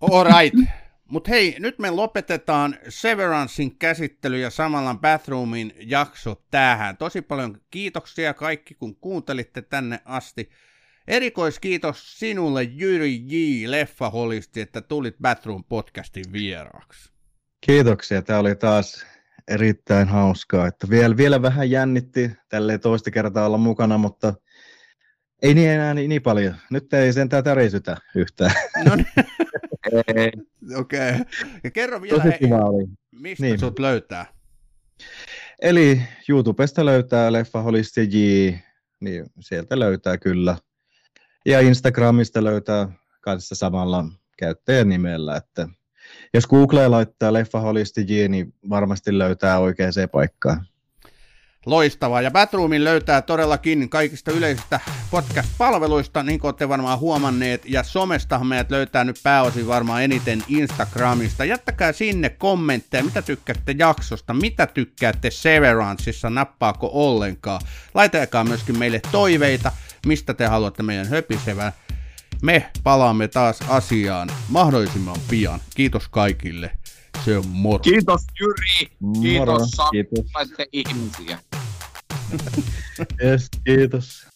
[0.00, 0.70] All right.
[1.08, 6.96] Mutta hei, nyt me lopetetaan Severancein käsittely ja samalla Bathroomin jakso tähän.
[6.96, 10.50] Tosi paljon kiitoksia kaikki, kun kuuntelitte tänne asti.
[11.08, 13.34] Erikoiskiitos sinulle Jyri J.
[13.70, 17.12] Leffaholisti, että tulit Bathroom podcastin vieraaksi.
[17.60, 18.22] Kiitoksia.
[18.22, 19.06] Tämä oli taas
[19.48, 20.66] erittäin hauskaa.
[20.66, 24.34] Että vielä, vielä vähän jännitti tälle toista kertaa olla mukana, mutta
[25.42, 26.54] ei niin enää niin, niin paljon.
[26.70, 28.50] Nyt ei sentään tärisytä yhtään.
[28.84, 29.06] No niin.
[30.80, 31.10] Okei.
[31.10, 31.24] Okay.
[31.64, 32.86] Ja kerro vielä, Tosi hei, oli.
[33.12, 33.58] mistä niin.
[33.58, 34.26] sut löytää?
[35.62, 38.50] Eli YouTubesta löytää Leffa Holisti J,
[39.00, 40.56] niin sieltä löytää kyllä.
[41.46, 42.88] Ja Instagramista löytää
[43.20, 44.04] kanssa samalla
[44.38, 45.68] käyttäjän nimellä, että
[46.34, 50.66] jos Google laittaa Leffa Holisti J, niin varmasti löytää oikeaan paikkaan.
[51.66, 52.22] Loistavaa.
[52.22, 54.80] Ja Batroomin löytää todellakin kaikista yleisistä
[55.10, 57.62] podcast-palveluista, niin kuin olette varmaan huomanneet.
[57.64, 61.44] Ja somestahan meidät löytää nyt pääosin varmaan eniten Instagramista.
[61.44, 67.60] Jättäkää sinne kommentteja, mitä tykkäätte jaksosta, mitä tykkäätte Severanceissa, nappaako ollenkaan.
[67.94, 69.72] Laitakaa myöskin meille toiveita,
[70.06, 71.72] mistä te haluatte meidän höpisevän.
[72.42, 75.60] Me palaamme taas asiaan mahdollisimman pian.
[75.74, 76.70] Kiitos kaikille.
[77.24, 77.78] Se on moro.
[77.78, 78.90] Kiitos Jyri.
[79.22, 79.70] Kiitos.
[79.90, 80.26] Kiitos.
[80.72, 81.38] ihmisiä.
[83.24, 84.26] yes, kiitos.